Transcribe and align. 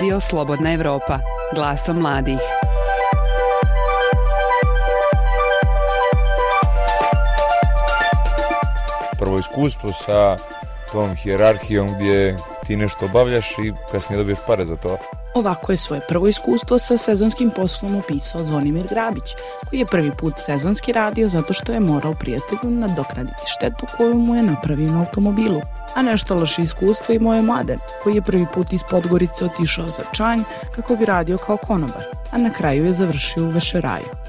Radio 0.00 0.20
Slobodna 0.20 0.72
Evropa, 0.72 1.18
glasom 1.54 1.96
mladih. 1.96 2.38
Prvo 9.18 9.38
iskustvo 9.38 9.92
sa 9.92 10.36
tom 10.92 11.14
hijerarhijom 11.14 11.88
gdje 11.94 12.36
ti 12.66 12.76
nešto 12.76 13.04
obavljaš 13.04 13.50
i 13.50 13.72
kasnije 13.92 14.18
dobiješ 14.18 14.38
pare 14.46 14.64
za 14.64 14.76
to. 14.76 14.98
Ovako 15.34 15.72
je 15.72 15.76
svoje 15.76 16.00
prvo 16.08 16.28
iskustvo 16.28 16.78
sa 16.78 16.96
sezonskim 16.96 17.50
poslom 17.56 17.96
opisao 17.96 18.44
Zvonimir 18.44 18.86
Grabić, 18.90 19.34
koji 19.68 19.80
je 19.80 19.86
prvi 19.86 20.10
put 20.10 20.34
sezonski 20.36 20.92
radio 20.92 21.28
zato 21.28 21.52
što 21.52 21.72
je 21.72 21.80
morao 21.80 22.14
prijatelju 22.14 22.70
nadoknaditi 22.70 23.42
štetu 23.46 23.86
koju 23.96 24.14
mu 24.14 24.34
je 24.34 24.42
napravio 24.42 24.88
na 24.88 25.00
automobilu. 25.00 25.60
A 25.94 26.02
nešto 26.02 26.34
loše 26.34 26.62
iskustvo 26.62 27.14
imao 27.14 27.34
je 27.34 27.42
Mladen, 27.42 27.78
koji 28.02 28.14
je 28.14 28.22
prvi 28.22 28.46
put 28.54 28.72
iz 28.72 28.80
Podgorice 28.90 29.44
otišao 29.44 29.88
za 29.88 30.02
Čanj 30.12 30.40
kako 30.74 30.96
bi 30.96 31.04
radio 31.04 31.38
kao 31.38 31.56
konobar, 31.56 32.04
a 32.32 32.38
na 32.38 32.50
kraju 32.50 32.84
je 32.84 32.92
završio 32.92 33.44
u 33.44 33.48
Vešeraju 33.48 34.20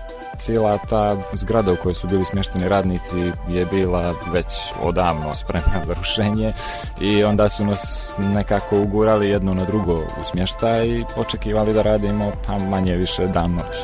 cijela 0.41 0.77
ta 0.89 1.15
zgrada 1.34 1.71
u 1.71 1.75
kojoj 1.75 1.93
su 1.93 2.07
bili 2.07 2.25
smješteni 2.25 2.67
radnici 2.67 3.31
je 3.49 3.65
bila 3.65 4.13
već 4.34 4.45
odavno 4.81 5.35
spremna 5.35 5.85
za 5.85 5.93
rušenje 5.93 6.53
i 7.01 7.23
onda 7.23 7.49
su 7.49 7.65
nas 7.65 8.12
nekako 8.17 8.79
ugurali 8.79 9.29
jedno 9.29 9.53
na 9.53 9.65
drugo 9.65 9.93
u 9.93 10.23
smještaj 10.31 10.87
i 10.87 11.05
očekivali 11.15 11.73
da 11.73 11.81
radimo 11.81 12.31
pa 12.48 12.57
manje 12.57 12.95
više 12.95 13.27
dan 13.27 13.51
noć. 13.51 13.75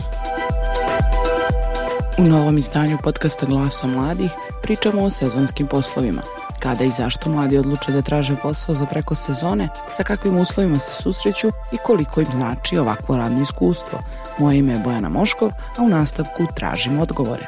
U 2.18 2.24
novom 2.24 2.58
izdanju 2.58 2.98
podcasta 3.04 3.46
Glaso 3.46 3.88
mladih 3.88 4.32
pričamo 4.62 5.04
o 5.04 5.10
sezonskim 5.10 5.68
poslovima– 5.68 6.22
kada 6.68 6.84
i 6.84 6.92
zašto 6.92 7.30
mladi 7.30 7.58
odluče 7.58 7.92
da 7.92 8.02
traže 8.02 8.36
posao 8.42 8.76
za 8.76 8.86
preko 8.86 9.16
sezone, 9.16 9.70
sa 9.92 10.04
kakvim 10.04 10.38
uslovima 10.38 10.80
se 10.80 11.04
susreću 11.04 11.48
i 11.48 11.78
koliko 11.86 12.22
im 12.22 12.28
znači 12.32 12.78
ovakvo 12.78 13.18
radno 13.18 13.42
iskustvo. 13.42 14.00
Moje 14.40 14.58
ime 14.58 14.74
je 14.74 14.80
Bojana 14.84 15.10
Moškov, 15.10 15.50
a 15.78 15.84
u 15.84 15.90
nastavku 15.90 16.46
tražim 16.56 17.00
odgovore. 17.00 17.48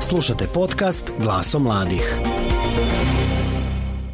Slušate 0.00 0.46
podcast 0.46 1.12
Glaso 1.18 1.58
mladih. 1.58 2.18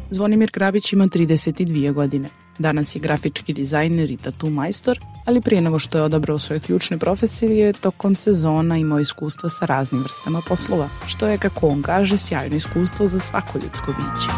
Zvonimir 0.09 0.51
Krabić 0.51 0.93
ima 0.93 1.07
32 1.07 1.93
godine. 1.93 2.42
Danas 2.59 2.95
je 2.95 2.99
grafički 2.99 3.53
dizajner 3.53 4.11
i 4.11 4.17
tatu 4.17 4.49
majstor, 4.49 4.99
ali 5.25 5.41
prije 5.41 5.61
nego 5.61 5.79
što 5.79 5.97
je 5.97 6.03
odabrao 6.03 6.39
svoje 6.39 6.59
ključne 6.59 6.97
profesije, 6.97 7.73
tokom 7.73 8.15
sezona 8.15 8.77
imao 8.77 8.99
iskustva 8.99 9.49
sa 9.49 9.65
raznim 9.65 10.01
vrstama 10.01 10.41
poslova, 10.47 10.89
što 11.07 11.27
je, 11.27 11.37
kako 11.37 11.67
on 11.67 11.81
kaže, 11.81 12.17
sjajno 12.17 12.55
iskustvo 12.55 13.07
za 13.07 13.19
svako 13.19 13.59
ljudsko 13.63 13.87
biće. 13.87 14.29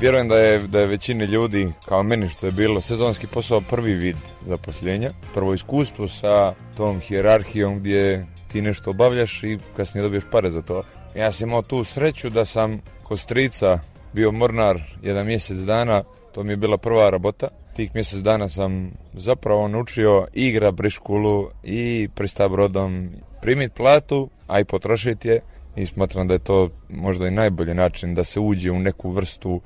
Vjerujem 0.00 0.28
da 0.28 0.38
je, 0.38 0.58
da 0.58 0.80
je 0.80 0.86
većini 0.86 1.24
ljudi, 1.24 1.72
kao 1.88 2.02
meni 2.02 2.28
što 2.28 2.46
je 2.46 2.52
bilo, 2.52 2.80
sezonski 2.80 3.26
posao 3.26 3.60
prvi 3.60 3.94
vid 3.94 4.16
zaposlenja. 4.46 5.10
Prvo 5.34 5.54
iskustvo 5.54 6.08
sa 6.08 6.54
tom 6.76 7.00
hijerarhijom 7.00 7.78
gdje 7.78 8.26
ti 8.48 8.62
nešto 8.62 8.90
obavljaš 8.90 9.42
i 9.42 9.58
kasnije 9.76 10.02
dobiješ 10.02 10.24
pare 10.30 10.50
za 10.50 10.62
to. 10.62 10.82
Ja 11.14 11.32
sam 11.32 11.48
imao 11.48 11.62
tu 11.62 11.84
sreću 11.84 12.30
da 12.30 12.44
sam 12.44 12.80
kod 13.02 13.18
strica 13.18 13.78
bio 14.12 14.32
mornar 14.32 14.80
jedan 15.02 15.26
mjesec 15.26 15.58
dana 15.58 16.02
to 16.38 16.44
mi 16.44 16.52
je 16.52 16.56
bila 16.56 16.78
prva 16.78 17.10
rabota. 17.10 17.48
Tih 17.76 17.94
mjesec 17.94 18.22
dana 18.22 18.48
sam 18.48 18.90
zapravo 19.14 19.68
naučio 19.68 20.26
igra 20.32 20.70
briškulu 20.70 21.50
i 21.62 22.08
prista 22.14 22.48
brodom 22.48 23.10
primit 23.42 23.72
platu, 23.74 24.30
a 24.46 24.60
i 24.60 24.64
potrošiti 24.64 25.28
je. 25.28 25.40
I 25.76 25.86
smatram 25.86 26.28
da 26.28 26.34
je 26.34 26.38
to 26.38 26.70
možda 26.88 27.28
i 27.28 27.30
najbolji 27.30 27.74
način 27.74 28.14
da 28.14 28.24
se 28.24 28.40
uđe 28.40 28.70
u 28.70 28.78
neku 28.78 29.10
vrstu 29.10 29.60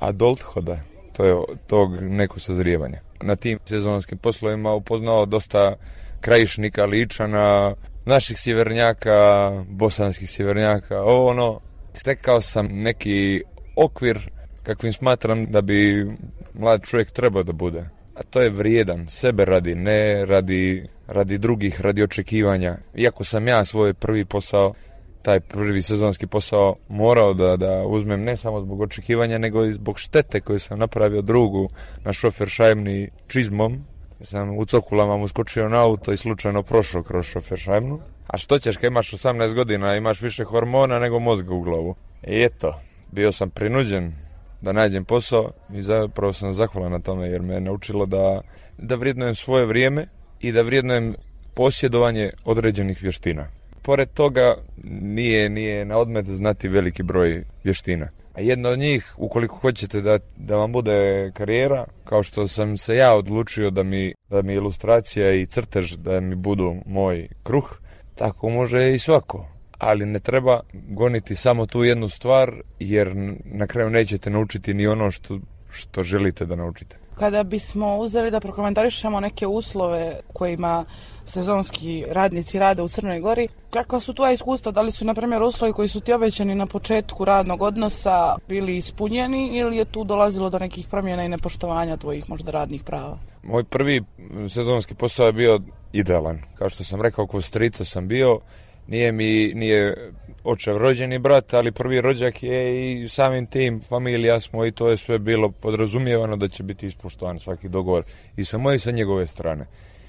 adulthoda, 0.00 0.80
to 1.16 1.24
je 1.24 1.36
tog 1.66 2.02
neko 2.02 2.40
sazrijevanja. 2.40 3.00
Na 3.20 3.36
tim 3.36 3.58
sezonskim 3.64 4.18
poslovima 4.18 4.72
upoznao 4.72 5.26
dosta 5.26 5.74
krajišnika, 6.20 6.84
ličana, 6.86 7.74
naših 8.04 8.38
sjevernjaka, 8.38 9.50
bosanskih 9.68 10.30
sjevernjaka, 10.30 11.02
ovo 11.02 11.26
ono, 11.26 11.60
stekao 11.92 12.40
sam 12.40 12.68
neki 12.72 13.42
okvir 13.76 14.35
kakvim 14.66 14.92
smatram 14.92 15.46
da 15.46 15.60
bi 15.60 16.06
mlad 16.54 16.82
čovjek 16.82 17.10
trebao 17.10 17.42
da 17.42 17.52
bude. 17.52 17.88
A 18.14 18.22
to 18.22 18.42
je 18.42 18.50
vrijedan, 18.50 19.06
sebe 19.08 19.44
radi, 19.44 19.74
ne 19.74 20.26
radi, 20.26 20.88
radi 21.06 21.38
drugih, 21.38 21.80
radi 21.80 22.02
očekivanja. 22.02 22.76
Iako 22.94 23.24
sam 23.24 23.48
ja 23.48 23.64
svoj 23.64 23.94
prvi 23.94 24.24
posao, 24.24 24.74
taj 25.22 25.40
prvi 25.40 25.82
sezonski 25.82 26.26
posao 26.26 26.76
morao 26.88 27.34
da, 27.34 27.56
da 27.56 27.86
uzmem 27.86 28.22
ne 28.22 28.36
samo 28.36 28.60
zbog 28.60 28.80
očekivanja, 28.80 29.38
nego 29.38 29.64
i 29.64 29.72
zbog 29.72 29.98
štete 29.98 30.40
koju 30.40 30.58
sam 30.58 30.78
napravio 30.78 31.22
drugu 31.22 31.68
na 32.04 32.12
šofer 32.12 32.48
šajmni 32.48 33.10
čizmom. 33.26 33.84
Sam 34.22 34.58
u 34.58 34.64
cokulama 34.64 35.16
mu 35.16 35.28
skočio 35.28 35.68
na 35.68 35.82
auto 35.82 36.12
i 36.12 36.16
slučajno 36.16 36.62
prošao 36.62 37.02
kroz 37.02 37.26
šofer 37.26 37.58
šajmnu. 37.58 38.00
A 38.26 38.38
što 38.38 38.58
ćeš 38.58 38.76
kad 38.76 38.84
imaš 38.92 39.12
18 39.12 39.54
godina, 39.54 39.96
imaš 39.96 40.20
više 40.20 40.44
hormona 40.44 40.98
nego 40.98 41.18
mozga 41.18 41.54
u 41.54 41.60
glavu. 41.60 41.94
I 42.26 42.42
eto, 42.42 42.80
bio 43.12 43.32
sam 43.32 43.50
prinuđen 43.50 44.25
da 44.66 44.72
nađem 44.72 45.04
posao 45.04 45.50
i 45.74 45.82
zapravo 45.82 46.32
sam 46.32 46.54
zahvalan 46.54 46.92
na 46.92 46.98
tome 46.98 47.28
jer 47.28 47.42
me 47.42 47.54
je 47.54 47.60
naučilo 47.60 48.06
da, 48.06 48.40
da 48.78 48.94
vrijednujem 48.94 49.34
svoje 49.34 49.66
vrijeme 49.66 50.06
i 50.40 50.52
da 50.52 50.62
vrijednujem 50.62 51.14
posjedovanje 51.54 52.30
određenih 52.44 53.02
vještina. 53.02 53.46
Pored 53.82 54.08
toga 54.14 54.54
nije, 55.00 55.48
nije 55.48 55.84
na 55.84 55.98
odmet 55.98 56.26
znati 56.26 56.68
veliki 56.68 57.02
broj 57.02 57.44
vještina. 57.64 58.08
A 58.34 58.40
jedna 58.40 58.68
od 58.68 58.78
njih, 58.78 59.14
ukoliko 59.16 59.56
hoćete 59.56 60.00
da, 60.00 60.18
da 60.36 60.56
vam 60.56 60.72
bude 60.72 61.30
karijera, 61.34 61.84
kao 62.04 62.22
što 62.22 62.48
sam 62.48 62.76
se 62.76 62.96
ja 62.96 63.14
odlučio 63.14 63.70
da 63.70 63.82
mi, 63.82 64.14
da 64.30 64.42
mi 64.42 64.54
ilustracija 64.54 65.34
i 65.34 65.46
crtež 65.46 65.92
da 65.92 66.20
mi 66.20 66.34
budu 66.34 66.74
moj 66.86 67.28
kruh, 67.42 67.78
tako 68.14 68.48
može 68.48 68.94
i 68.94 68.98
svako 68.98 69.55
ali 69.78 70.06
ne 70.06 70.20
treba 70.20 70.60
goniti 70.72 71.34
samo 71.34 71.66
tu 71.66 71.84
jednu 71.84 72.08
stvar 72.08 72.52
jer 72.80 73.12
na 73.44 73.66
kraju 73.66 73.90
nećete 73.90 74.30
naučiti 74.30 74.74
ni 74.74 74.86
ono 74.86 75.10
što, 75.10 75.38
što 75.70 76.02
želite 76.02 76.46
da 76.46 76.56
naučite. 76.56 76.96
Kada 77.14 77.42
bismo 77.42 77.96
uzeli 77.96 78.30
da 78.30 78.40
prokomentarišemo 78.40 79.20
neke 79.20 79.46
uslove 79.46 80.20
kojima 80.32 80.84
sezonski 81.24 82.04
radnici 82.08 82.58
rade 82.58 82.82
u 82.82 82.88
Crnoj 82.88 83.20
Gori, 83.20 83.48
kakva 83.70 84.00
su 84.00 84.14
tvoja 84.14 84.32
iskustva? 84.32 84.72
Da 84.72 84.82
li 84.82 84.90
su, 84.90 85.04
na 85.04 85.14
primjer, 85.14 85.42
uslovi 85.42 85.72
koji 85.72 85.88
su 85.88 86.00
ti 86.00 86.12
obećani 86.12 86.54
na 86.54 86.66
početku 86.66 87.24
radnog 87.24 87.62
odnosa 87.62 88.36
bili 88.48 88.76
ispunjeni 88.76 89.58
ili 89.58 89.76
je 89.76 89.84
tu 89.84 90.04
dolazilo 90.04 90.50
do 90.50 90.58
nekih 90.58 90.88
promjena 90.88 91.24
i 91.24 91.28
nepoštovanja 91.28 91.96
tvojih 91.96 92.30
možda 92.30 92.50
radnih 92.50 92.84
prava? 92.84 93.18
Moj 93.42 93.64
prvi 93.64 94.02
sezonski 94.48 94.94
posao 94.94 95.26
je 95.26 95.32
bio 95.32 95.60
idealan. 95.92 96.38
Kao 96.54 96.70
što 96.70 96.84
sam 96.84 97.02
rekao, 97.02 97.26
kod 97.26 97.44
strica 97.44 97.84
sam 97.84 98.08
bio 98.08 98.40
nije 98.86 99.12
mi 99.12 99.52
nije 99.54 100.12
očev 100.44 100.76
rođeni 100.76 101.18
brat, 101.18 101.54
ali 101.54 101.72
prvi 101.72 102.00
rođak 102.00 102.42
je 102.42 102.92
i 102.92 103.08
samim 103.08 103.46
tim 103.46 103.80
familija 103.80 104.40
smo 104.40 104.66
i 104.66 104.72
to 104.72 104.88
je 104.88 104.96
sve 104.96 105.18
bilo 105.18 105.50
podrazumijevano 105.50 106.36
da 106.36 106.48
će 106.48 106.62
biti 106.62 106.86
ispoštovan 106.86 107.38
svaki 107.38 107.68
dogovor 107.68 108.04
i 108.36 108.44
sa 108.44 108.58
moje 108.58 108.76
i 108.76 108.78
sa 108.78 108.90
njegove 108.90 109.26
strane. 109.26 109.66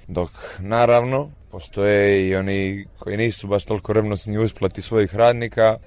Dok 0.07 0.29
naravno 0.59 1.29
postoje 1.51 2.27
i 2.27 2.35
oni 2.35 2.85
koji 2.99 3.17
nisu 3.17 3.47
baš 3.47 3.65
toliko 3.65 3.93
revnosni 3.93 4.37
u 4.37 4.43
isplati 4.43 4.81
svojih 4.81 5.15
radnika, 5.15 5.77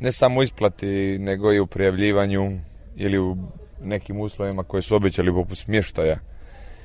ne 0.00 0.12
samo 0.12 0.40
u 0.40 0.42
isplati 0.42 1.18
nego 1.18 1.52
i 1.52 1.60
u 1.60 1.66
prijavljivanju 1.66 2.60
ili 2.96 3.18
u 3.18 3.36
nekim 3.82 4.20
uslovima 4.20 4.62
koje 4.62 4.82
su 4.82 4.96
obećali 4.96 5.32
poput 5.32 5.58
smještaja. 5.58 6.18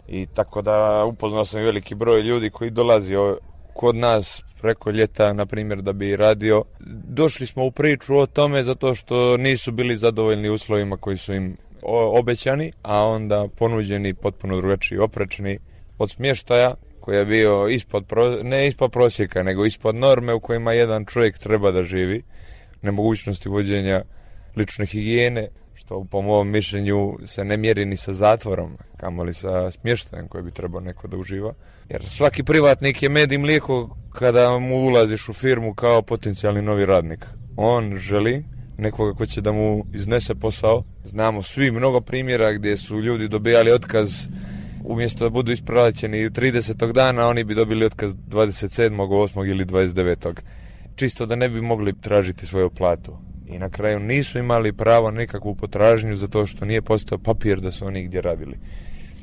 I 0.08 0.26
tako 0.26 0.62
da 0.62 1.06
upoznao 1.06 1.46
sam 1.46 1.62
veliki 1.62 1.96
broj 1.96 2.22
ljudi 2.22 2.50
koji 2.50 2.70
dolazi 2.70 3.14
kod 3.74 3.96
nas 3.96 4.44
preko 4.66 4.92
ljeta, 4.92 5.34
na 5.34 5.46
primjer, 5.46 5.82
da 5.82 5.94
bi 5.94 6.16
radio. 6.16 6.64
Došli 7.20 7.48
smo 7.48 7.66
u 7.66 7.72
priču 7.72 8.18
o 8.18 8.26
tome 8.26 8.64
zato 8.64 8.96
što 8.96 9.38
nisu 9.38 9.72
bili 9.72 9.98
zadovoljni 9.98 10.50
uslovima 10.50 10.98
koji 10.98 11.18
su 11.18 11.34
im 11.34 11.58
obećani, 12.20 12.72
a 12.82 13.04
onda 13.04 13.48
ponuđeni 13.58 14.14
potpuno 14.14 14.58
drugačiji 14.58 14.98
oprečni 14.98 15.60
od 15.98 16.12
smještaja 16.12 16.74
koji 17.00 17.18
je 17.18 17.26
bio 17.26 17.68
ispod, 17.68 18.06
ne 18.44 18.68
ispod 18.68 18.92
prosjeka, 18.92 19.44
nego 19.44 19.66
ispod 19.66 19.96
norme 19.96 20.34
u 20.34 20.40
kojima 20.40 20.74
jedan 20.74 21.06
čovjek 21.06 21.38
treba 21.38 21.72
da 21.72 21.84
živi, 21.84 22.24
nemogućnosti 22.82 23.50
vođenja 23.50 24.02
lične 24.56 24.86
higijene, 24.86 25.48
što 25.74 26.06
po 26.12 26.22
mom 26.22 26.50
mišljenju 26.50 27.18
se 27.26 27.46
ne 27.46 27.58
mjeri 27.58 27.86
ni 27.86 27.98
sa 27.98 28.14
zatvorom, 28.14 28.78
kamoli 28.98 29.34
sa 29.34 29.72
smještajem 29.72 30.28
koji 30.28 30.44
bi 30.44 30.52
trebao 30.52 30.82
neko 30.82 31.08
da 31.08 31.18
uživa. 31.18 31.54
Jer 31.90 32.10
svaki 32.10 32.44
privatnik 32.44 33.04
je 33.04 33.10
med 33.10 33.32
i 33.32 33.38
mlijeko 33.38 33.90
kada 34.20 34.60
mu 34.60 34.86
ulaziš 34.86 35.30
u 35.30 35.34
firmu 35.34 35.74
kao 35.74 36.02
potencijalni 36.02 36.62
novi 36.62 36.86
radnik. 36.86 37.26
On 37.58 37.98
želi 37.98 38.44
nekoga 38.78 39.14
ko 39.14 39.26
će 39.26 39.42
da 39.42 39.52
mu 39.52 39.86
iznese 39.94 40.36
posao. 40.36 40.84
Znamo 41.04 41.42
svi 41.42 41.72
mnogo 41.72 42.02
primjera 42.02 42.52
gdje 42.52 42.78
su 42.78 43.02
ljudi 43.02 43.28
dobijali 43.28 43.72
otkaz 43.72 44.28
umjesto 44.84 45.26
da 45.26 45.30
budu 45.30 45.52
ispraćeni 45.52 46.30
30. 46.30 46.92
dana, 46.92 47.28
oni 47.28 47.44
bi 47.44 47.56
dobili 47.56 47.86
otkaz 47.86 48.16
27. 48.16 48.96
8. 48.96 49.50
ili 49.50 49.66
29. 49.66 50.34
Čisto 50.96 51.26
da 51.26 51.36
ne 51.36 51.50
bi 51.50 51.62
mogli 51.62 52.02
tražiti 52.02 52.46
svoju 52.46 52.70
platu. 52.70 53.18
I 53.48 53.60
na 53.60 53.70
kraju 53.70 54.00
nisu 54.00 54.40
imali 54.40 54.74
pravo 54.74 55.12
nikakvu 55.12 55.56
potražnju 55.56 56.16
zato 56.16 56.46
što 56.46 56.66
nije 56.66 56.82
postao 56.82 57.18
papir 57.18 57.60
da 57.60 57.72
su 57.72 57.86
oni 57.86 58.04
gdje 58.04 58.22
radili. 58.22 58.58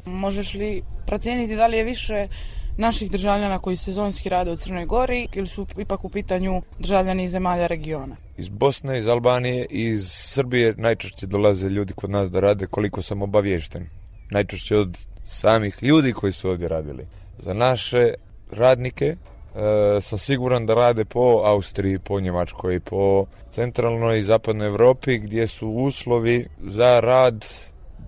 Možeš 0.07 0.55
li 0.55 0.83
procijeniti 1.07 1.57
da 1.57 1.67
li 1.67 1.77
je 1.77 1.85
više 1.85 2.29
naših 2.77 3.11
državljana 3.11 3.59
koji 3.59 3.77
sezonski 3.77 4.29
rade 4.29 4.51
u 4.51 4.57
Crnoj 4.57 4.87
Gori 4.87 5.29
ili 5.33 5.47
su 5.47 5.67
ipak 5.79 6.05
u 6.05 6.09
pitanju 6.09 6.63
državljani 6.79 7.25
iz 7.25 7.31
zemalja 7.31 7.67
regiona? 7.67 8.17
Iz 8.37 8.49
Bosne, 8.49 8.99
iz 8.99 9.07
Albanije 9.07 9.67
iz 9.71 10.09
Srbije 10.13 10.75
najčešće 10.77 11.27
dolaze 11.27 11.69
ljudi 11.69 11.93
kod 11.93 12.11
nas 12.11 12.31
da 12.31 12.41
rade 12.41 12.67
koliko 12.67 13.03
sam 13.03 13.23
obaviješten. 13.23 13.87
Najčešće 14.31 14.77
od 14.77 14.99
samih 15.25 15.83
ljudi 15.83 16.13
koji 16.13 16.33
su 16.33 16.51
ovdje 16.51 16.69
radili. 16.69 17.07
Za 17.39 17.55
naše 17.55 18.15
radnike 18.51 19.07
e, 19.07 19.17
sam 20.01 20.19
siguran 20.19 20.67
da 20.67 20.75
rade 20.75 21.05
po 21.05 21.43
Austriji, 21.45 21.99
po 21.99 22.21
Njemačkoj, 22.21 22.81
po 22.81 23.27
centralnoj 23.51 24.19
i 24.19 24.23
zapadnoj 24.23 24.67
Europi 24.67 25.19
gdje 25.19 25.47
su 25.47 25.69
uslovi 25.69 26.47
za 26.63 27.01
rad 27.01 27.45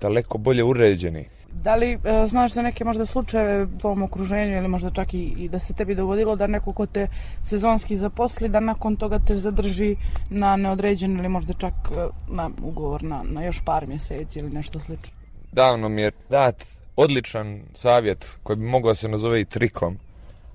daleko 0.01 0.39
bolje 0.39 0.65
uređeni. 0.65 1.29
Da 1.63 1.75
li 1.75 1.93
e, 1.93 2.27
znaš 2.27 2.53
za 2.53 2.63
neke 2.63 2.85
možda 2.85 3.07
slučajeve 3.07 3.63
u 3.65 3.79
tvom 3.79 4.03
okruženju 4.03 4.57
ili 4.57 4.69
možda 4.69 4.91
čak 4.91 5.15
i, 5.15 5.35
i 5.39 5.49
da 5.49 5.59
se 5.59 5.75
tebi 5.75 5.95
dogodilo 5.95 6.37
da 6.37 6.47
neko 6.47 6.73
ko 6.73 6.87
te 6.87 7.09
sezonski 7.43 7.97
zaposli 7.97 8.49
da 8.49 8.61
nakon 8.61 8.97
toga 8.97 9.19
te 9.19 9.35
zadrži 9.35 9.97
na 10.31 10.57
neodređen 10.57 11.19
ili 11.19 11.29
možda 11.29 11.53
čak 11.53 11.75
e, 11.91 12.07
na 12.29 12.51
ugovor 12.63 13.03
na, 13.03 13.23
na 13.23 13.45
još 13.45 13.63
par 13.65 13.87
mjeseci 13.87 14.39
ili 14.39 14.51
nešto 14.51 14.81
slično? 14.81 15.15
Davno 15.53 15.89
mi 15.89 16.03
je 16.03 16.11
dat 16.31 16.65
odličan 16.97 17.61
savjet 17.73 18.39
koji 18.43 18.57
bi 18.57 18.65
mogao 18.65 18.95
se 18.95 19.09
nazove 19.09 19.41
i 19.41 19.45
trikom, 19.45 19.99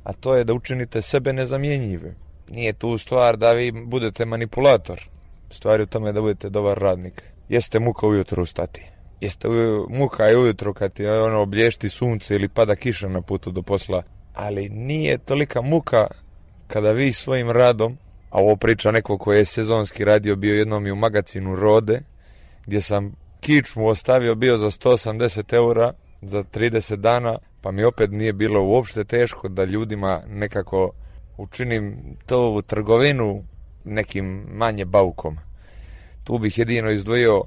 a 0.03 0.13
to 0.13 0.35
je 0.35 0.43
da 0.43 0.53
učinite 0.53 1.01
sebe 1.01 1.33
nezamjenjive. 1.33 2.13
Nije 2.49 2.73
tu 2.73 2.97
stvar 2.97 3.37
da 3.37 3.51
vi 3.51 3.71
budete 3.71 4.25
manipulator. 4.25 5.09
Stvar 5.51 5.79
je 5.79 5.83
u 5.83 5.87
tome 5.87 6.11
da 6.11 6.21
budete 6.21 6.49
dobar 6.49 6.77
radnik. 6.77 7.23
Jeste 7.49 7.79
muka 7.79 8.07
ujutro 8.07 8.43
ustati. 8.43 8.98
Jeste 9.21 9.47
muka 9.89 10.25
je 10.25 10.37
ujutro 10.37 10.73
kad 10.73 10.93
ti 10.93 11.07
ono 11.07 11.39
oblješti 11.41 11.89
sunce 11.89 12.35
ili 12.35 12.47
pada 12.47 12.75
kiša 12.75 13.09
na 13.09 13.21
putu 13.21 13.51
do 13.51 13.61
posla. 13.61 14.03
Ali 14.33 14.69
nije 14.69 15.17
tolika 15.17 15.61
muka 15.61 16.07
kada 16.67 16.91
vi 16.91 17.13
svojim 17.13 17.51
radom, 17.51 17.97
a 18.29 18.39
ovo 18.39 18.55
priča 18.55 18.91
neko 18.91 19.17
koji 19.17 19.37
je 19.37 19.45
sezonski 19.45 20.05
radio 20.05 20.35
bio 20.35 20.55
jednom 20.55 20.87
i 20.87 20.91
u 20.91 20.95
magazinu 20.95 21.55
Rode, 21.55 22.01
gdje 22.65 22.81
sam 22.81 23.15
kičmu 23.39 23.87
ostavio 23.87 24.35
bio 24.35 24.57
za 24.57 24.69
180 24.69 25.53
eura 25.53 25.93
za 26.21 26.43
30 26.43 26.95
dana, 26.95 27.37
pa 27.61 27.71
mi 27.71 27.83
opet 27.83 28.11
nije 28.11 28.33
bilo 28.33 28.63
uopšte 28.63 29.03
teško 29.03 29.47
da 29.47 29.63
ljudima 29.63 30.21
nekako 30.27 30.91
učinim 31.37 31.97
to 32.25 32.51
u 32.51 32.61
trgovinu 32.61 33.43
nekim 33.83 34.45
manje 34.51 34.85
baukom. 34.85 35.37
Tu 36.23 36.37
bih 36.37 36.57
jedino 36.57 36.91
izdvojio 36.91 37.43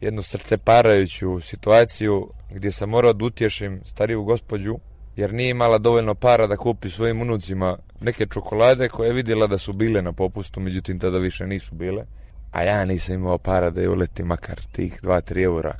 jednu 0.00 0.22
srceparajuću 0.22 1.40
situaciju 1.40 2.30
gdje 2.50 2.72
sam 2.72 2.88
morao 2.88 3.12
da 3.12 3.24
utješim 3.24 3.80
stariju 3.84 4.22
gospođu 4.22 4.78
jer 5.16 5.32
nije 5.32 5.50
imala 5.50 5.78
dovoljno 5.78 6.14
para 6.14 6.46
da 6.46 6.56
kupi 6.56 6.90
svojim 6.90 7.20
unucima 7.20 7.78
neke 8.00 8.26
čokolade 8.26 8.88
koje 8.88 9.06
je 9.06 9.12
vidjela 9.12 9.46
da 9.46 9.58
su 9.58 9.72
bile 9.72 10.02
na 10.02 10.12
popustu, 10.12 10.60
međutim 10.60 10.98
tada 10.98 11.18
više 11.18 11.46
nisu 11.46 11.74
bile. 11.74 12.04
A 12.52 12.62
ja 12.62 12.84
nisam 12.84 13.14
imao 13.14 13.38
para 13.38 13.70
da 13.70 13.80
je 13.80 13.88
uleti 13.88 14.24
makar 14.24 14.60
tih 14.72 15.02
2-3 15.02 15.42
eura. 15.42 15.74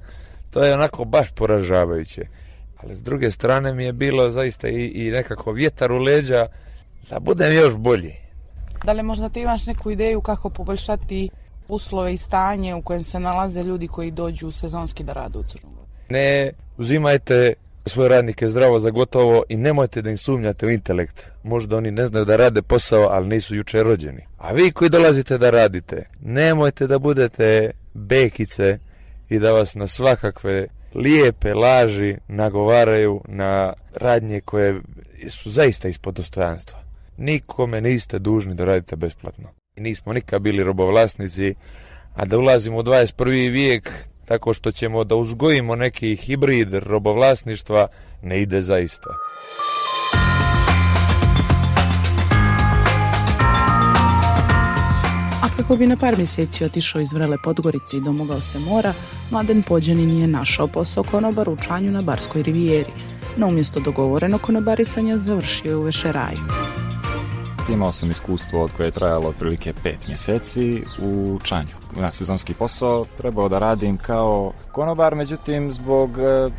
To 0.50 0.64
je 0.64 0.74
onako 0.74 1.04
baš 1.04 1.32
poražavajuće. 1.34 2.22
Ali 2.76 2.96
s 2.96 3.02
druge 3.02 3.30
strane 3.30 3.74
mi 3.74 3.84
je 3.84 3.92
bilo 3.92 4.30
zaista 4.30 4.68
i, 4.68 4.86
i 4.86 5.10
nekako 5.10 5.52
vjetar 5.52 5.92
u 5.92 5.98
leđa 5.98 6.46
da 7.10 7.20
budem 7.20 7.54
još 7.54 7.74
bolji. 7.76 8.12
Da 8.84 8.92
li 8.92 9.02
možda 9.02 9.28
ti 9.28 9.40
imaš 9.40 9.66
neku 9.66 9.90
ideju 9.90 10.20
kako 10.20 10.50
poboljšati 10.50 11.30
uslove 11.68 12.14
i 12.14 12.16
stanje 12.16 12.74
u 12.74 12.82
kojem 12.82 13.04
se 13.04 13.20
nalaze 13.20 13.62
ljudi 13.62 13.88
koji 13.88 14.10
dođu 14.10 14.50
sezonski 14.50 15.04
da 15.04 15.12
rade 15.12 15.38
u 15.38 15.42
Crnogoru? 15.42 15.86
Ne 16.08 16.52
uzimajte 16.78 17.54
svoje 17.86 18.08
radnike 18.08 18.48
zdravo 18.48 18.80
za 18.80 18.90
gotovo 18.90 19.42
i 19.48 19.56
nemojte 19.56 20.02
da 20.02 20.10
im 20.10 20.16
sumnjate 20.16 20.66
u 20.66 20.70
intelekt. 20.70 21.30
Možda 21.42 21.76
oni 21.76 21.90
ne 21.90 22.06
znaju 22.06 22.24
da 22.24 22.36
rade 22.36 22.62
posao, 22.62 23.08
ali 23.10 23.28
nisu 23.28 23.54
juče 23.54 23.82
rođeni. 23.82 24.22
A 24.38 24.52
vi 24.52 24.72
koji 24.72 24.90
dolazite 24.90 25.38
da 25.38 25.50
radite, 25.50 26.08
nemojte 26.20 26.86
da 26.86 26.98
budete 26.98 27.70
bekice 27.94 28.78
i 29.28 29.38
da 29.38 29.52
vas 29.52 29.74
na 29.74 29.86
svakakve 29.86 30.66
lijepe 30.94 31.54
laži 31.54 32.16
nagovaraju 32.28 33.20
na 33.28 33.72
radnje 33.94 34.40
koje 34.40 34.80
su 35.28 35.50
zaista 35.50 35.88
ispod 35.88 36.14
dostojanstva. 36.14 36.78
Nikome 37.16 37.80
niste 37.80 38.18
dužni 38.18 38.54
da 38.54 38.64
radite 38.64 38.96
besplatno. 38.96 39.48
Nismo 39.76 40.12
nikad 40.12 40.42
bili 40.42 40.64
robovlasnici, 40.64 41.54
a 42.14 42.24
da 42.24 42.38
ulazimo 42.38 42.78
u 42.78 42.82
21. 42.82 43.52
vijek 43.52 43.90
tako 44.24 44.54
što 44.54 44.72
ćemo 44.72 45.04
da 45.04 45.16
uzgojimo 45.16 45.76
neki 45.76 46.16
hibrid 46.16 46.74
robovlasništva 46.74 47.88
ne 48.22 48.42
ide 48.42 48.62
zaista. 48.62 49.10
A 55.42 55.48
kako 55.56 55.76
bi 55.76 55.86
na 55.86 55.96
par 55.96 56.16
mjeseci 56.16 56.64
otišao 56.64 57.00
iz 57.00 57.12
Vrele 57.12 57.36
Podgorice 57.44 57.96
i 57.96 58.00
domogao 58.00 58.40
se 58.40 58.58
mora, 58.58 58.92
Mladen 59.30 59.62
Pođanin 59.62 60.08
nije 60.08 60.26
našao 60.26 60.66
posao 60.66 61.04
konobar 61.04 61.48
u 61.48 61.56
Čanju 61.56 61.92
na 61.92 62.00
Barskoj 62.00 62.42
rivijeri, 62.42 62.92
no 63.36 63.46
umjesto 63.46 63.80
dogovorenog 63.80 64.40
konobarisanja 64.40 65.18
završio 65.18 65.70
je 65.70 65.76
u 65.76 65.82
Vešeraju. 65.82 66.38
Imao 67.68 67.92
sam 67.92 68.10
iskustvo 68.10 68.62
od 68.64 68.70
koje 68.76 68.86
je 68.86 68.90
trajalo 68.90 69.28
otprilike 69.28 69.72
pet 69.82 70.08
mjeseci 70.08 70.82
u 71.02 71.38
Čanju. 71.42 71.74
Na 71.96 72.10
sezonski 72.10 72.54
posao 72.54 73.04
trebao 73.16 73.48
da 73.48 73.58
radim 73.58 73.96
kao 73.96 74.52
konobar, 74.72 75.14
međutim 75.14 75.72
zbog 75.72 76.18
e, 76.18 76.50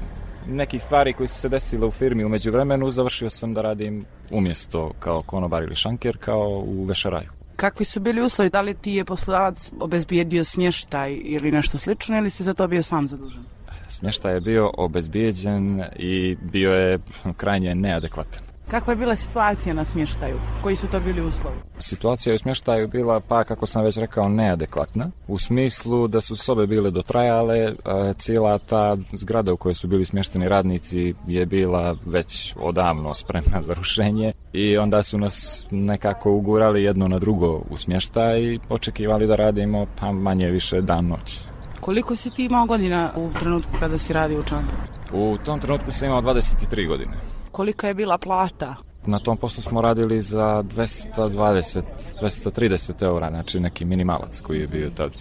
nekih 0.47 0.83
stvari 0.83 1.13
koji 1.13 1.27
su 1.27 1.35
se 1.35 1.49
desile 1.49 1.87
u 1.87 1.91
firmi 1.91 2.25
u 2.25 2.29
međuvremenu 2.29 2.91
završio 2.91 3.29
sam 3.29 3.53
da 3.53 3.61
radim 3.61 4.05
umjesto 4.31 4.91
kao 4.99 5.21
konobar 5.21 5.63
ili 5.63 5.75
šanker 5.75 6.17
kao 6.17 6.63
u 6.67 6.85
Vešeraju. 6.85 7.29
Kakvi 7.55 7.85
su 7.85 7.99
bili 7.99 8.21
uslovi? 8.21 8.49
Da 8.49 8.61
li 8.61 8.73
ti 8.73 8.91
je 8.91 9.05
poslodavac 9.05 9.71
obezbijedio 9.79 10.43
smještaj 10.43 11.19
ili 11.23 11.51
nešto 11.51 11.77
slično 11.77 12.17
ili 12.17 12.29
si 12.29 12.43
za 12.43 12.53
to 12.53 12.67
bio 12.67 12.83
sam 12.83 13.07
zadužen? 13.07 13.43
Smještaj 13.87 14.33
je 14.33 14.39
bio 14.39 14.71
obezbijeđen 14.77 15.83
i 15.95 16.35
bio 16.51 16.71
je 16.73 16.99
krajnje 17.37 17.75
neadekvatan. 17.75 18.54
Kakva 18.67 18.93
je 18.93 18.97
bila 18.97 19.15
situacija 19.15 19.73
na 19.73 19.85
smještaju? 19.85 20.35
Koji 20.63 20.75
su 20.75 20.87
to 20.87 20.99
bili 20.99 21.21
uslovi? 21.21 21.55
Situacija 21.79 22.35
u 22.35 22.37
smještaju 22.37 22.87
bila, 22.87 23.19
pa 23.19 23.43
kako 23.43 23.65
sam 23.65 23.83
već 23.83 23.97
rekao, 23.97 24.29
neadekvatna. 24.29 25.05
U 25.27 25.39
smislu 25.39 26.07
da 26.07 26.21
su 26.21 26.35
sobe 26.35 26.67
bile 26.67 26.91
dotrajale, 26.91 27.57
e, 27.57 27.73
cijela 28.17 28.57
ta 28.57 28.97
zgrada 29.13 29.53
u 29.53 29.57
kojoj 29.57 29.73
su 29.73 29.87
bili 29.87 30.05
smješteni 30.05 30.49
radnici 30.49 31.13
je 31.27 31.45
bila 31.45 31.95
već 32.05 32.55
odavno 32.59 33.13
spremna 33.13 33.61
za 33.61 33.73
rušenje 33.73 34.33
i 34.53 34.77
onda 34.77 35.03
su 35.03 35.17
nas 35.17 35.65
nekako 35.71 36.31
ugurali 36.31 36.83
jedno 36.83 37.07
na 37.07 37.19
drugo 37.19 37.61
u 37.69 37.77
smještaj 37.77 38.41
i 38.41 38.59
očekivali 38.69 39.27
da 39.27 39.35
radimo 39.35 39.85
pa 39.99 40.11
manje 40.11 40.49
više 40.49 40.81
dan 40.81 41.07
noć. 41.07 41.39
Koliko 41.81 42.15
si 42.15 42.29
ti 42.29 42.45
imao 42.45 42.65
godina 42.65 43.11
u 43.15 43.29
trenutku 43.39 43.71
kada 43.79 43.97
si 43.97 44.13
radio 44.13 44.39
u 44.39 44.43
Čanju? 44.43 44.67
U 45.13 45.37
tom 45.45 45.59
trenutku 45.59 45.91
sam 45.91 46.07
imao 46.07 46.21
23 46.21 46.87
godine. 46.87 47.34
Kolika 47.55 47.87
je 47.87 47.93
bila 47.93 48.17
plata? 48.17 48.75
Na 49.05 49.19
tom 49.19 49.37
poslu 49.37 49.63
smo 49.63 49.81
radili 49.81 50.21
za 50.21 50.63
220, 50.63 51.81
230 52.21 53.03
eura, 53.03 53.29
znači 53.29 53.59
neki 53.59 53.85
minimalac 53.85 54.39
koji 54.39 54.59
je 54.59 54.67
bio 54.67 54.89
tad. 54.89 55.11